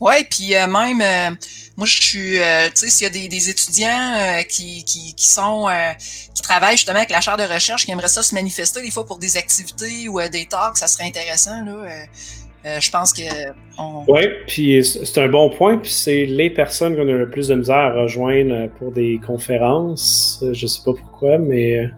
[0.00, 1.36] Oui, puis euh, même,
[1.76, 2.38] moi je suis, tu
[2.74, 5.66] sais, s'il y a des, étudiants qui, qui, qui, sont,
[6.34, 9.04] qui travaillent justement avec la chaire de recherche, qui aimeraient ça se manifester des fois
[9.04, 12.06] pour des activités ou des talks, ça serait intéressant, là.
[12.66, 13.22] Euh, je pense que.
[14.08, 15.78] Oui, puis c'est un bon point.
[15.78, 20.44] Puis c'est les personnes qu'on a le plus de misère à rejoindre pour des conférences.
[20.52, 21.88] Je sais pas pourquoi, mais euh,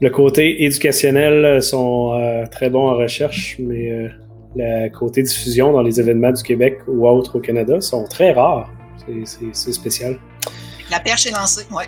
[0.00, 4.10] le côté éducationnel sont euh, très bons en recherche, mais
[4.56, 8.70] le côté diffusion dans les événements du Québec ou autres au Canada sont très rares.
[9.52, 10.18] C'est spécial.
[10.90, 11.84] La perche est lancée, oui.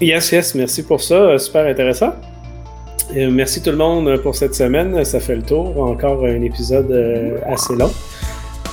[0.00, 1.38] Yes, yes, merci pour ça.
[1.38, 2.14] Super intéressant
[3.30, 5.04] merci tout le monde pour cette semaine.
[5.04, 5.78] Ça fait le tour.
[5.78, 7.92] Encore un épisode euh, assez long.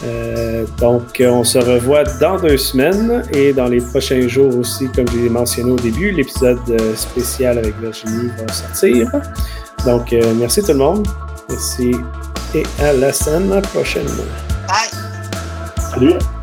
[0.06, 5.07] Euh, donc, on se revoit dans deux semaines et dans les prochains jours aussi, comme
[5.10, 6.60] je l'ai mentionné au début, l'épisode
[6.95, 9.11] spécial avec Virginie va sortir.
[9.86, 11.07] Donc, merci tout le monde.
[11.49, 11.91] Merci
[12.56, 14.07] et à la semaine prochaine.
[14.68, 14.90] Bye.
[15.91, 16.39] Salut.